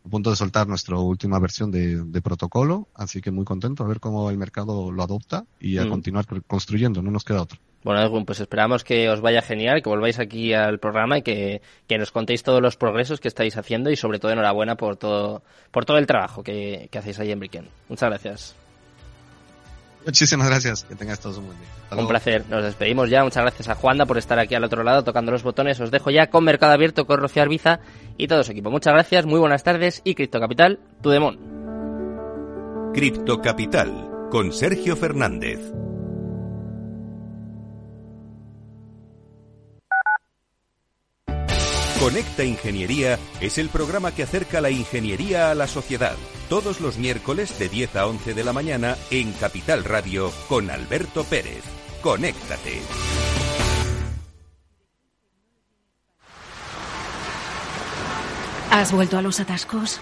a 0.05 0.09
punto 0.09 0.29
de 0.29 0.35
soltar 0.35 0.67
nuestra 0.67 0.97
última 0.97 1.39
versión 1.39 1.71
de, 1.71 2.03
de 2.03 2.21
protocolo, 2.21 2.87
así 2.95 3.21
que 3.21 3.31
muy 3.31 3.45
contento 3.45 3.83
a 3.83 3.87
ver 3.87 3.99
cómo 3.99 4.29
el 4.29 4.37
mercado 4.37 4.91
lo 4.91 5.03
adopta 5.03 5.45
y 5.59 5.77
a 5.77 5.85
mm. 5.85 5.89
continuar 5.89 6.25
construyendo, 6.47 7.01
no 7.01 7.11
nos 7.11 7.23
queda 7.23 7.41
otro. 7.41 7.59
Bueno, 7.83 8.25
pues 8.25 8.41
esperamos 8.41 8.83
que 8.83 9.09
os 9.09 9.21
vaya 9.21 9.41
genial, 9.41 9.81
que 9.81 9.89
volváis 9.89 10.19
aquí 10.19 10.53
al 10.53 10.79
programa 10.79 11.19
y 11.19 11.21
que, 11.21 11.61
nos 11.97 12.11
contéis 12.11 12.43
todos 12.43 12.61
los 12.61 12.75
progresos 12.75 13.21
que 13.21 13.29
estáis 13.29 13.55
haciendo 13.55 13.89
y 13.89 13.95
sobre 13.95 14.19
todo 14.19 14.31
enhorabuena 14.31 14.75
por 14.75 14.97
todo, 14.97 15.43
por 15.71 15.85
todo 15.85 15.97
el 15.97 16.05
trabajo 16.05 16.43
que, 16.43 16.89
hacéis 16.93 17.19
ahí 17.19 17.31
en 17.31 17.39
Bricken. 17.39 17.69
Muchas 17.87 18.09
gracias. 18.09 18.55
Muchísimas 20.05 20.47
gracias, 20.47 20.83
que 20.83 20.95
tengáis 20.95 21.19
todos 21.19 21.37
un 21.37 21.47
buen 21.47 21.57
día. 21.57 21.67
un 21.97 22.07
placer, 22.07 22.45
nos 22.49 22.63
despedimos 22.63 23.09
ya. 23.09 23.23
Muchas 23.23 23.43
gracias 23.43 23.67
a 23.67 23.75
Juanda 23.75 24.05
por 24.05 24.17
estar 24.17 24.39
aquí 24.39 24.55
al 24.55 24.63
otro 24.63 24.83
lado 24.83 25.03
tocando 25.03 25.31
los 25.31 25.43
botones. 25.43 25.79
Os 25.79 25.91
dejo 25.91 26.09
ya 26.09 26.29
con 26.29 26.43
Mercado 26.43 26.73
Abierto, 26.73 27.05
con 27.05 27.19
Rocío 27.19 27.41
Arbiza 27.41 27.79
y 28.17 28.27
todo 28.27 28.43
su 28.43 28.51
equipo. 28.51 28.71
Muchas 28.71 28.93
gracias, 28.93 29.25
muy 29.25 29.39
buenas 29.39 29.63
tardes 29.63 30.01
y 30.03 30.15
Cripto 30.15 30.39
Capital, 30.39 30.79
tu 31.01 31.09
demon. 31.09 31.37
Cripto 32.93 33.41
Capital, 33.41 34.27
con 34.31 34.51
Sergio 34.53 34.95
Fernández. 34.95 35.59
Conecta 42.09 42.43
Ingeniería 42.43 43.19
es 43.39 43.59
el 43.59 43.69
programa 43.69 44.11
que 44.11 44.23
acerca 44.23 44.61
la 44.61 44.71
ingeniería 44.71 45.51
a 45.51 45.53
la 45.53 45.67
sociedad. 45.67 46.15
Todos 46.49 46.81
los 46.81 46.97
miércoles 46.97 47.59
de 47.59 47.69
10 47.69 47.95
a 47.97 48.07
11 48.07 48.33
de 48.33 48.43
la 48.43 48.51
mañana 48.51 48.97
en 49.11 49.31
Capital 49.33 49.83
Radio 49.83 50.31
con 50.47 50.71
Alberto 50.71 51.23
Pérez. 51.23 51.61
Conéctate. 52.01 52.81
¿Has 58.71 58.91
vuelto 58.91 59.19
a 59.19 59.21
los 59.21 59.39
atascos? 59.39 60.01